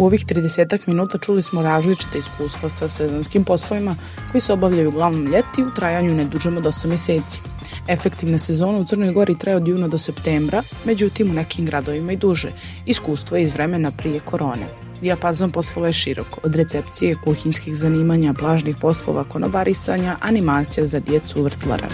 U 0.00 0.04
ovih 0.04 0.26
30 0.26 0.78
minuta 0.86 1.18
čuli 1.18 1.42
smo 1.42 1.62
različite 1.62 2.18
iskustva 2.18 2.68
sa 2.68 2.88
sezonskim 2.88 3.44
poslovima 3.44 3.96
koji 4.30 4.40
se 4.40 4.52
obavljaju 4.52 4.88
uglavnom 4.88 5.26
ljeti 5.26 5.62
u 5.62 5.74
trajanju 5.76 6.14
ne 6.14 6.24
dužem 6.24 6.56
od 6.56 6.64
8 6.64 6.86
mjeseci. 6.86 7.40
Efektivna 7.88 8.38
sezona 8.38 8.78
u 8.78 8.84
Crnoj 8.84 9.12
Gori 9.12 9.38
traje 9.38 9.56
od 9.56 9.68
juna 9.68 9.88
do 9.88 9.98
septembra, 9.98 10.62
međutim 10.84 11.30
u 11.30 11.34
nekim 11.34 11.66
gradovima 11.66 12.12
i 12.12 12.16
duže. 12.16 12.50
Iskustvo 12.86 13.36
je 13.36 13.42
iz 13.42 13.52
vremena 13.52 13.90
prije 13.90 14.20
korone. 14.20 14.66
Dijapazon 15.00 15.50
poslova 15.50 15.86
je 15.86 15.92
širok, 15.92 16.44
od 16.44 16.54
recepcije, 16.54 17.16
kuhinskih 17.24 17.76
zanimanja, 17.76 18.34
plažnih 18.34 18.76
poslova, 18.80 19.24
konobarisanja, 19.24 20.16
animacija 20.20 20.86
za 20.86 21.00
djecu 21.00 21.42
vrtlara. 21.42 21.88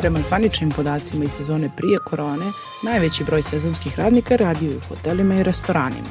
Prema 0.00 0.18
zvaničnim 0.22 0.70
podacima 0.70 1.24
iz 1.24 1.30
sezone 1.32 1.70
prije 1.76 1.98
korone, 1.98 2.44
najveći 2.82 3.24
broj 3.24 3.42
sezonskih 3.42 3.98
radnika 3.98 4.36
radio 4.36 4.76
u 4.76 4.80
hotelima 4.88 5.34
i 5.34 5.42
restoranima. 5.42 6.08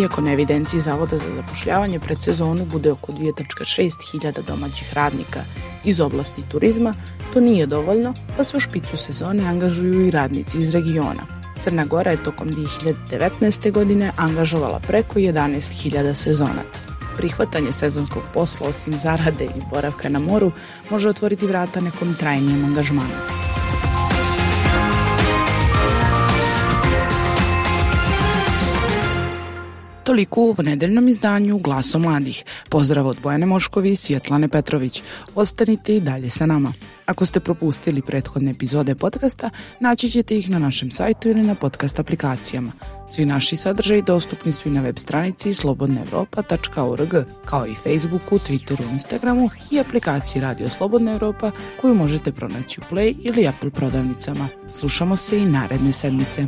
Iako 0.00 0.20
na 0.20 0.32
evidenciji 0.32 0.80
Zavoda 0.80 1.18
za 1.18 1.34
zapošljavanje 1.36 2.00
pred 2.00 2.22
sezonu 2.22 2.64
bude 2.64 2.92
oko 2.92 3.12
2.6 3.12 4.10
hiljada 4.10 4.42
domaćih 4.42 4.94
radnika 4.94 5.40
iz 5.84 6.00
oblasti 6.00 6.42
turizma, 6.50 6.94
to 7.32 7.40
nije 7.40 7.66
dovoljno, 7.66 8.14
pa 8.36 8.44
se 8.44 8.56
u 8.56 8.60
špicu 8.60 8.96
sezone 8.96 9.46
angažuju 9.46 10.06
i 10.06 10.10
radnici 10.10 10.58
iz 10.58 10.70
regiona. 10.70 11.26
Crna 11.60 11.84
Gora 11.84 12.10
je 12.10 12.22
tokom 12.24 12.48
2019. 12.50 13.72
godine 13.72 14.10
angažovala 14.16 14.80
preko 14.80 15.18
11.000 15.18 16.14
sezonaca. 16.14 16.93
Prihvatanje 17.16 17.72
sezonskog 17.72 18.22
posla 18.34 18.68
osim 18.68 18.96
zarade 18.96 19.44
i 19.44 19.62
boravka 19.70 20.08
na 20.08 20.18
moru 20.18 20.52
može 20.90 21.08
otvoriti 21.08 21.46
vrata 21.46 21.80
nekom 21.80 22.14
trajnijem 22.14 22.64
angažmanu. 22.64 23.44
Toliko 30.04 30.40
u 30.42 30.62
nedeljnom 30.62 31.08
izdanju 31.08 31.58
Glaso 31.58 31.98
mladih. 31.98 32.44
Pozdrav 32.68 33.06
od 33.06 33.20
Bojane 33.22 33.46
Moškovi 33.46 33.92
i 33.92 33.96
Svjetlane 33.96 34.48
Petrović. 34.48 35.02
Ostanite 35.34 35.96
i 35.96 36.00
dalje 36.00 36.30
sa 36.30 36.46
nama. 36.46 36.72
Ako 37.06 37.26
ste 37.26 37.40
propustili 37.40 38.02
prethodne 38.02 38.50
epizode 38.50 38.94
podcasta, 38.94 39.50
naći 39.80 40.10
ćete 40.10 40.38
ih 40.38 40.50
na 40.50 40.58
našem 40.58 40.90
sajtu 40.90 41.28
ili 41.28 41.42
na 41.42 41.54
podcast 41.54 41.98
aplikacijama. 41.98 42.72
Svi 43.08 43.24
naši 43.24 43.56
sadržaji 43.56 44.02
dostupni 44.02 44.52
su 44.52 44.68
i 44.68 44.72
na 44.72 44.80
web 44.80 44.98
stranici 44.98 45.54
slobodnaevropa.org, 45.54 47.14
kao 47.44 47.66
i 47.66 47.74
Facebooku, 47.74 48.38
Twitteru, 48.38 48.92
Instagramu 48.92 49.50
i 49.70 49.80
aplikaciji 49.80 50.42
Radio 50.42 50.68
Slobodna 50.68 51.12
Europa 51.12 51.50
koju 51.80 51.94
možete 51.94 52.32
pronaći 52.32 52.80
u 52.80 52.94
Play 52.94 53.14
ili 53.18 53.48
Apple 53.48 53.70
prodavnicama. 53.70 54.48
Slušamo 54.72 55.16
se 55.16 55.38
i 55.38 55.46
naredne 55.46 55.92
sedmice. 55.92 56.46